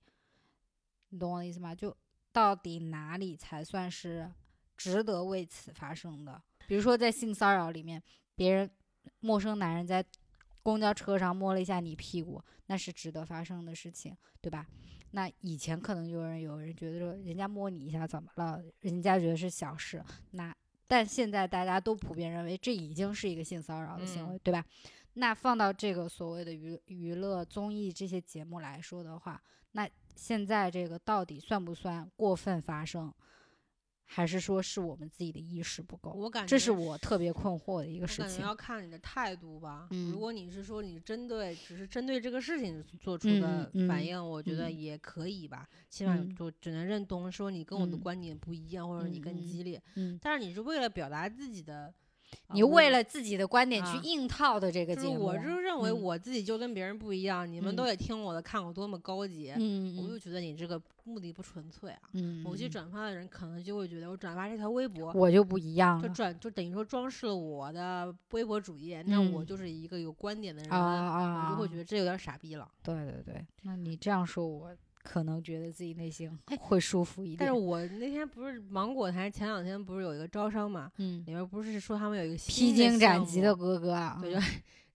[1.09, 1.75] 你懂我的意思吗？
[1.75, 1.97] 就
[2.33, 4.31] 到底哪里才算是
[4.77, 6.43] 值得为此发生的？
[6.67, 8.03] 比如说在性骚扰里面，
[8.35, 8.71] 别人
[9.21, 10.05] 陌生男人在
[10.63, 14.67] 公交车上摸了一下你屁股，那是值得发生的事情，对吧？
[15.13, 18.63] 那以前可能有人有人觉得说，人家摸你一下怎么了？
[18.81, 20.05] 人家觉得是小事。
[20.31, 20.55] 那
[20.87, 24.65] 但现在大家都普遍认为这已经是一个性骚扰的行为，对吧？
[25.15, 29.89] 那放到这个所谓的娱娱乐综艺这些节目来说的话，那
[30.21, 33.11] 现在这个到底算不算过分发生，
[34.05, 36.11] 还是说是我们自己的意识不够？
[36.11, 38.27] 我感觉这是我特别困惑的一个事情。
[38.27, 39.89] 感觉要看你的态度吧。
[39.93, 45.67] 嗯如果你是说你针对只是针对这个事情做出嗯的嗯反应，我觉得嗯也可以吧。
[45.89, 49.83] 起码嗯就只能认同说你跟我的嗯观点不一样，或者你更激烈。
[49.95, 51.95] 嗯，但是你是为了表达自己的，啊
[52.53, 59.53] 你为了自己的观点去啊硬套的这个就是节目，我就是认为嗯我自己就跟别人不一样，你们都嗯得听我的，看我多么高级。
[59.57, 62.01] 嗯，我就嗯觉得你这个目的不纯粹啊。
[62.13, 72.69] 嗯，某些嗯转发的人可能就会觉得我转发这条微博，我就不一样就转就等于说装饰了我的微博主页，那我嗯就是一个有观点的人，啊啊，我就会觉得这有点傻逼了。
[72.83, 77.39] 对对对，那你这样说，我可能觉得自己内心哎会舒服一点。
[77.39, 84.39] 但是我那天不是芒果台前两天不是有一个招商嘛，嗯，里面不是说他们有一个披荆斩棘的哥哥啊，对，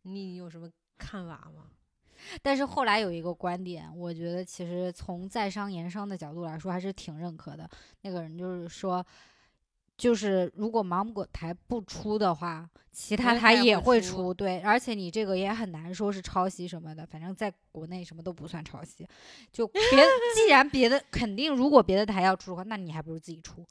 [0.03, 1.65] 你有什么看法吗？
[2.41, 7.69] 但是后来有一个观点，我觉得其实从在商言商的角度来说，还是挺认可的。
[8.01, 9.05] 那个人就是说，
[9.97, 14.33] 就是如果芒果台不出的话，其他台也会出。
[14.33, 19.07] 对，而且你这个也很难说是抄袭什么的，反正在国内什么都不算抄袭。
[19.51, 19.81] 就别，
[20.35, 23.65] 既然别的肯定，如果别的台要出的话，那你还不如自己出，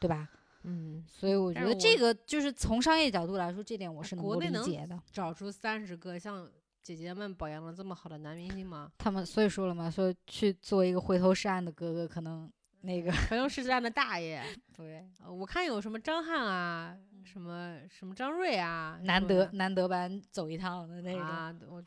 [0.00, 0.28] 对吧？
[0.68, 5.00] 嗯，所以我觉得这个就是从商业角度来说，这点我是能够国内能理解的。
[5.12, 6.50] 找出三十个像
[6.82, 8.90] 姐姐们保养的这么好的男明星吗？
[8.98, 12.50] 他们所以说了嘛，说去做一个回头是岸的哥哥，可能
[12.86, 14.42] 那个可能是这样的大爷。
[15.28, 21.84] 我看有什么张翰啊，什么什么张睿啊，难得难得班走一趟的那种，啊，我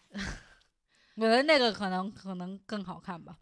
[1.16, 3.38] 我觉得那个可能可能更好看吧。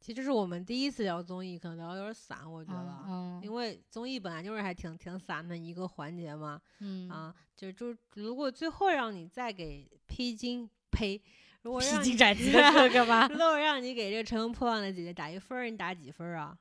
[0.00, 3.04] 其实这是我们第一次聊综艺，可能聊得有点散，我觉得。
[3.06, 11.20] 嗯因为综艺本来就是还挺挺散的一个环节嘛，嗯啊，就就如果最后让你再给披荆呸，
[11.62, 13.28] 如果披让你荆斩棘的哥哥吗？
[13.28, 16.56] 如果让你给这个乘风破浪的姐姐打一分，你打几分啊？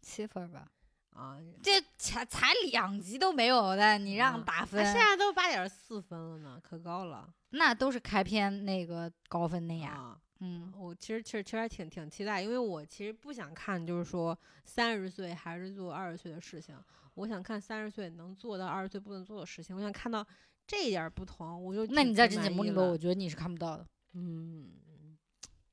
[0.00, 0.70] 七分吧，
[1.10, 9.90] 啊，这才才两集都没有的，你让打分，现在都八点四分了呢，可高了那都是开篇那个高分的呀。
[9.90, 10.20] 啊！
[10.40, 16.78] 嗯我其实其实其实还挺挺期待，因为我其实不想看，就是说三十岁还是做二十岁的事情，
[17.14, 20.24] 我想看三十岁能做到二十岁不能做的事情，我想看到
[20.64, 23.84] 这一点儿不同，我就那你在这节目里边，满意了我觉得你是看不到的。
[24.12, 24.70] 嗯，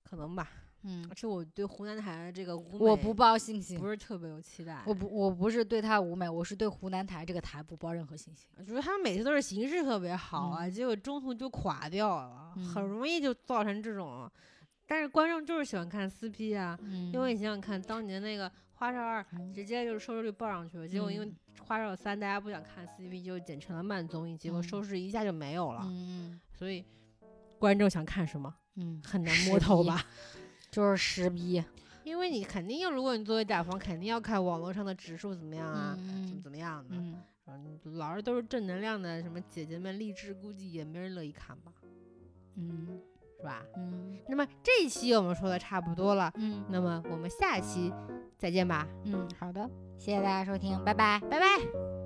[0.02, 0.50] 可能吧，
[0.86, 3.90] 嗯而，且我对湖南台的这个舞美我不抱信心不。
[3.90, 8.48] 是特别有期待，我不，我不是对他舞美，我是对湖南台这个台不抱任何信心。
[8.58, 14.30] 我觉得他们每次都是形式特别好啊，嗯结果中途就垮掉了，很嗯容易就造成这种。
[14.88, 21.36] 但是观众就是喜欢看撕逼啊，嗯因为你想想看，当年那个花少二嗯直接就是收视率爆上去了，结果因为嗯
[21.68, 25.82] 花少三大家不想看 CP，就剪成了慢综艺，结果嗯收视一下就没有了。
[25.86, 26.86] 嗯所以
[27.58, 30.06] 观众想看什么嗯，很难摸透吧？
[30.76, 31.64] 就是实逼。
[32.04, 36.90] 因为你肯定，如果你作为甲方，肯定要看网络上的指数怎么样啊，怎么嗯怎么样的。
[36.92, 37.16] 嗯
[37.48, 41.72] 嗯，老是都是正能量的，什么姐姐们励志，估计也没人乐意看吧，
[42.56, 43.00] 嗯
[43.38, 43.64] 是吧？
[43.78, 47.92] 嗯那么这一期我们说的差不多了，嗯那么我们下期
[48.38, 49.68] 再见吧，嗯，好的，
[49.98, 51.20] 谢谢大家收听，拜拜。
[51.30, 52.05] 拜拜。